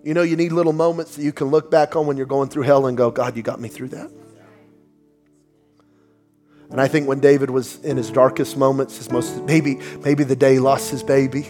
You 0.08 0.14
know, 0.14 0.22
you 0.22 0.38
need 0.38 0.54
little 0.54 0.72
moments 0.72 1.18
that 1.18 1.24
you 1.24 1.34
can 1.34 1.48
look 1.48 1.70
back 1.70 1.98
on 1.98 2.08
when 2.08 2.16
you're 2.16 2.26
going 2.26 2.48
through 2.48 2.64
hell 2.64 2.88
and 2.88 2.96
go, 2.96 3.12
God, 3.12 3.36
you 3.36 3.44
got 3.44 3.60
me 3.60 3.68
through 3.68 3.90
that. 3.90 4.10
And 6.70 6.80
I 6.80 6.88
think 6.88 7.10
when 7.10 7.20
David 7.20 7.50
was 7.50 7.84
in 7.84 7.98
his 7.98 8.10
darkest 8.10 8.56
moments, 8.56 8.96
his 8.96 9.12
most 9.12 9.44
maybe 9.44 9.82
maybe 10.06 10.24
the 10.24 10.34
day 10.38 10.54
he 10.54 10.60
lost 10.60 10.92
his 10.92 11.04
baby. 11.04 11.50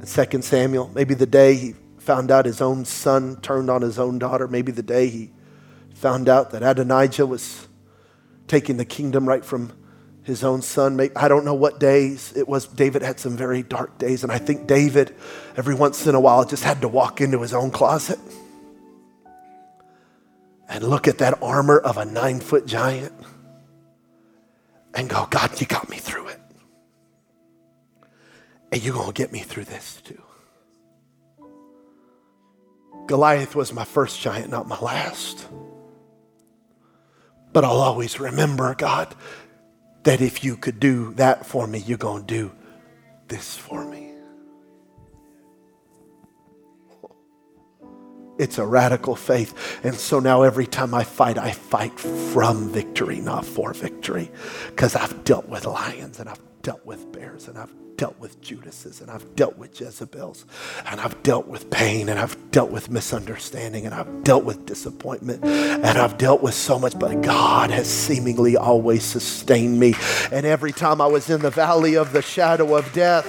In 0.00 0.06
2 0.06 0.40
Samuel, 0.40 0.90
maybe 0.94 1.12
the 1.12 1.26
day 1.26 1.56
he 1.56 1.74
found 1.98 2.30
out 2.30 2.46
his 2.46 2.62
own 2.62 2.86
son 2.86 3.38
turned 3.42 3.68
on 3.68 3.82
his 3.82 3.98
own 3.98 4.18
daughter, 4.18 4.48
maybe 4.48 4.72
the 4.72 4.82
day 4.82 5.08
he 5.08 5.30
found 5.92 6.26
out 6.26 6.52
that 6.52 6.62
Adonijah 6.62 7.26
was 7.26 7.68
taking 8.46 8.78
the 8.78 8.86
kingdom 8.86 9.28
right 9.28 9.44
from 9.44 9.72
his 10.28 10.44
own 10.44 10.62
son. 10.62 11.00
I 11.16 11.26
don't 11.28 11.44
know 11.44 11.54
what 11.54 11.80
days 11.80 12.32
it 12.36 12.46
was. 12.46 12.66
David 12.66 13.02
had 13.02 13.18
some 13.18 13.36
very 13.36 13.62
dark 13.62 13.98
days, 13.98 14.22
and 14.22 14.30
I 14.30 14.38
think 14.38 14.66
David, 14.66 15.14
every 15.56 15.74
once 15.74 16.06
in 16.06 16.14
a 16.14 16.20
while, 16.20 16.44
just 16.44 16.62
had 16.62 16.80
to 16.82 16.88
walk 16.88 17.20
into 17.20 17.40
his 17.40 17.52
own 17.52 17.70
closet 17.70 18.18
and 20.68 20.84
look 20.84 21.08
at 21.08 21.18
that 21.18 21.42
armor 21.42 21.78
of 21.78 21.96
a 21.96 22.04
nine 22.04 22.40
foot 22.40 22.66
giant 22.66 23.12
and 24.94 25.08
go, 25.08 25.26
God, 25.30 25.60
you 25.60 25.66
got 25.66 25.88
me 25.88 25.96
through 25.96 26.28
it. 26.28 26.40
And 28.70 28.82
you're 28.82 28.94
going 28.94 29.08
to 29.08 29.12
get 29.14 29.32
me 29.32 29.40
through 29.40 29.64
this 29.64 30.00
too. 30.02 30.22
Goliath 33.06 33.56
was 33.56 33.72
my 33.72 33.84
first 33.84 34.20
giant, 34.20 34.50
not 34.50 34.68
my 34.68 34.78
last. 34.78 35.46
But 37.52 37.64
I'll 37.64 37.80
always 37.80 38.20
remember, 38.20 38.74
God, 38.74 39.14
that 40.08 40.22
if 40.22 40.42
you 40.42 40.56
could 40.56 40.80
do 40.80 41.12
that 41.16 41.44
for 41.44 41.66
me, 41.66 41.80
you're 41.80 41.98
going 41.98 42.24
to 42.24 42.34
do 42.34 42.50
this 43.28 43.58
for 43.58 43.84
me. 43.84 44.10
It's 48.38 48.56
a 48.56 48.64
radical 48.64 49.16
faith. 49.16 49.84
And 49.84 49.94
so 49.94 50.18
now 50.18 50.44
every 50.44 50.66
time 50.66 50.94
I 50.94 51.04
fight, 51.04 51.36
I 51.36 51.50
fight 51.50 52.00
from 52.00 52.70
victory, 52.70 53.20
not 53.20 53.44
for 53.44 53.74
victory. 53.74 54.30
Because 54.68 54.96
I've 54.96 55.24
dealt 55.24 55.46
with 55.46 55.66
lions 55.66 56.18
and 56.20 56.30
I've 56.30 56.40
dealt 56.62 56.86
with 56.86 57.12
bears 57.12 57.46
and 57.46 57.58
I've 57.58 57.74
dealt 57.98 58.18
with 58.20 58.40
Judases 58.40 59.00
and 59.00 59.10
I've 59.10 59.34
dealt 59.34 59.58
with 59.58 59.78
Jezebels 59.78 60.46
and 60.86 61.00
I've 61.00 61.20
dealt 61.24 61.48
with 61.48 61.68
pain 61.68 62.08
and 62.08 62.18
I've 62.18 62.50
dealt 62.52 62.70
with 62.70 62.90
misunderstanding 62.90 63.84
and 63.84 63.94
I've 63.94 64.22
dealt 64.22 64.44
with 64.44 64.64
disappointment 64.64 65.44
and 65.44 65.98
I've 65.98 66.16
dealt 66.16 66.40
with 66.40 66.54
so 66.54 66.78
much, 66.78 66.96
but 66.96 67.20
God 67.22 67.70
has 67.70 67.88
seemingly 67.88 68.56
always 68.56 69.02
sustained 69.02 69.80
me. 69.80 69.94
And 70.30 70.46
every 70.46 70.72
time 70.72 71.00
I 71.00 71.06
was 71.08 71.28
in 71.28 71.42
the 71.42 71.50
valley 71.50 71.96
of 71.96 72.12
the 72.12 72.22
shadow 72.22 72.76
of 72.76 72.90
death, 72.92 73.26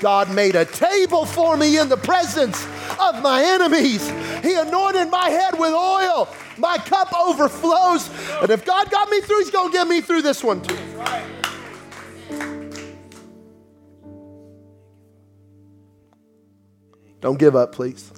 God 0.00 0.32
made 0.34 0.56
a 0.56 0.64
table 0.64 1.24
for 1.24 1.56
me 1.56 1.78
in 1.78 1.88
the 1.88 1.96
presence 1.96 2.64
of 3.00 3.22
my 3.22 3.42
enemies. 3.44 4.08
He 4.42 4.54
anointed 4.54 5.10
my 5.10 5.30
head 5.30 5.58
with 5.58 5.72
oil. 5.72 6.28
My 6.56 6.76
cup 6.78 7.12
overflows. 7.16 8.10
And 8.42 8.50
if 8.50 8.64
God 8.64 8.90
got 8.90 9.08
me 9.10 9.20
through, 9.20 9.38
He's 9.38 9.50
going 9.50 9.70
to 9.70 9.78
get 9.78 9.86
me 9.86 10.00
through 10.00 10.22
this 10.22 10.42
one 10.42 10.60
too. 10.60 10.77
Don't 17.20 17.38
give 17.38 17.56
up, 17.56 17.72
please. 17.72 18.12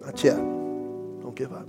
Not 0.00 0.22
yet. 0.22 0.36
Don't 0.36 1.34
give 1.34 1.52
up. 1.52 1.68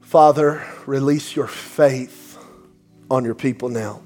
Father, 0.00 0.64
release 0.86 1.34
your 1.34 1.46
faith 1.46 2.38
on 3.10 3.24
your 3.24 3.34
people 3.34 3.68
now. 3.68 4.02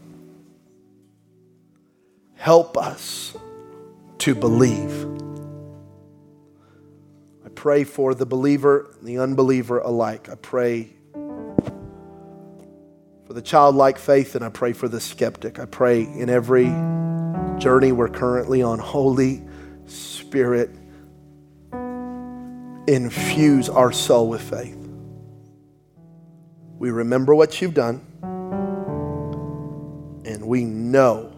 Help 2.37 2.77
us 2.77 3.37
to 4.19 4.35
believe. 4.35 5.07
I 7.45 7.49
pray 7.51 7.85
for 7.85 8.15
the 8.15 8.27
believer 8.27 8.95
and 8.99 9.09
the 9.09 9.19
unbeliever 9.19 9.79
alike. 9.79 10.29
I 10.29 10.37
pray 10.37 10.91
for 13.27 13.35
the 13.35 13.43
childlike 13.43 13.99
faith 13.99 14.35
and 14.35 14.45
I 14.45 14.49
pray 14.49 14.73
for 14.73 14.89
the 14.89 15.01
skeptic. 15.01 15.59
I 15.59 15.67
pray 15.67 16.03
in 16.03 16.31
every 16.31 16.67
journey 17.59 17.93
we're 17.93 18.09
currently 18.09 18.63
on. 18.63 18.79
Holy 18.79 19.43
Spirit, 19.87 20.71
infuse 22.87 23.69
our 23.69 23.93
soul 23.93 24.29
with 24.29 24.43
faith. 24.43 24.77
We 26.79 26.91
remember 26.91 27.35
what 27.35 27.61
you've 27.61 27.75
done, 27.75 28.01
and 30.25 30.47
we 30.47 30.65
know 30.65 31.33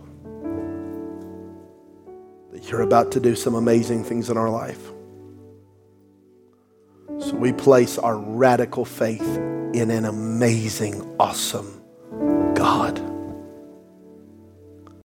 that 2.52 2.70
you're 2.70 2.82
about 2.82 3.12
to 3.12 3.20
do 3.20 3.34
some 3.34 3.54
amazing 3.54 4.04
things 4.04 4.28
in 4.28 4.36
our 4.36 4.50
life. 4.50 4.90
So 7.18 7.34
we 7.36 7.52
place 7.52 7.98
our 7.98 8.16
radical 8.16 8.84
faith 8.84 9.38
in 9.72 9.90
an 9.90 10.04
amazing, 10.04 11.16
awesome 11.18 11.82
God. 12.54 13.09